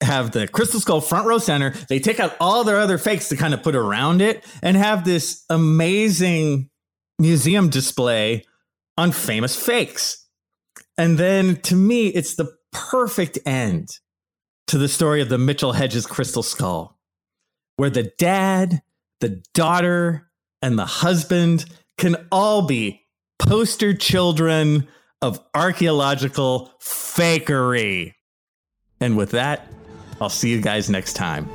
have 0.00 0.30
the 0.30 0.46
crystal 0.48 0.80
skull 0.80 1.00
front 1.00 1.26
row 1.26 1.38
center. 1.38 1.70
They 1.88 1.98
take 1.98 2.20
out 2.20 2.36
all 2.40 2.64
their 2.64 2.78
other 2.78 2.98
fakes 2.98 3.28
to 3.28 3.36
kind 3.36 3.54
of 3.54 3.62
put 3.62 3.74
around 3.74 4.22
it 4.22 4.44
and 4.62 4.76
have 4.76 5.04
this 5.04 5.44
amazing 5.50 6.70
museum 7.18 7.68
display 7.68 8.44
on 8.96 9.12
famous 9.12 9.56
fakes. 9.56 10.26
And 10.96 11.18
then 11.18 11.56
to 11.62 11.74
me, 11.74 12.08
it's 12.08 12.34
the 12.34 12.52
perfect 12.72 13.38
end 13.46 13.98
to 14.68 14.78
the 14.78 14.88
story 14.88 15.20
of 15.20 15.28
the 15.28 15.38
Mitchell 15.38 15.72
Hedges 15.72 16.06
crystal 16.06 16.42
skull, 16.42 16.98
where 17.76 17.90
the 17.90 18.12
dad, 18.18 18.82
the 19.20 19.42
daughter, 19.54 20.28
and 20.62 20.78
the 20.78 20.86
husband 20.86 21.64
can 21.96 22.16
all 22.30 22.62
be 22.62 23.02
poster 23.38 23.94
children 23.94 24.86
of 25.22 25.40
archaeological 25.54 26.72
fakery. 26.80 28.14
And 29.00 29.16
with 29.16 29.30
that, 29.30 29.68
I'll 30.20 30.28
see 30.28 30.50
you 30.50 30.60
guys 30.60 30.90
next 30.90 31.14
time. 31.14 31.48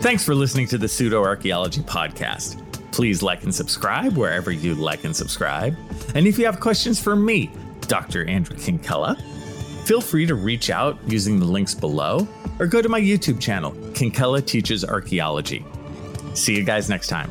Thanks 0.00 0.24
for 0.24 0.34
listening 0.34 0.66
to 0.68 0.78
the 0.78 0.88
Pseudo 0.88 1.22
Archaeology 1.22 1.80
Podcast. 1.80 2.60
Please 2.90 3.22
like 3.22 3.44
and 3.44 3.54
subscribe 3.54 4.16
wherever 4.16 4.50
you 4.50 4.74
like 4.74 5.04
and 5.04 5.14
subscribe. 5.14 5.76
And 6.14 6.26
if 6.26 6.38
you 6.38 6.44
have 6.44 6.60
questions 6.60 7.00
for 7.00 7.14
me, 7.14 7.50
Dr. 7.82 8.28
Andrew 8.28 8.56
Kinkella, 8.56 9.16
feel 9.84 10.00
free 10.00 10.26
to 10.26 10.34
reach 10.34 10.70
out 10.70 10.98
using 11.06 11.38
the 11.38 11.46
links 11.46 11.74
below 11.74 12.26
or 12.58 12.66
go 12.66 12.82
to 12.82 12.88
my 12.88 13.00
YouTube 13.00 13.40
channel, 13.40 13.72
Kinkella 13.92 14.44
Teaches 14.44 14.84
Archaeology. 14.84 15.64
See 16.34 16.56
you 16.56 16.64
guys 16.64 16.88
next 16.88 17.08
time. 17.08 17.30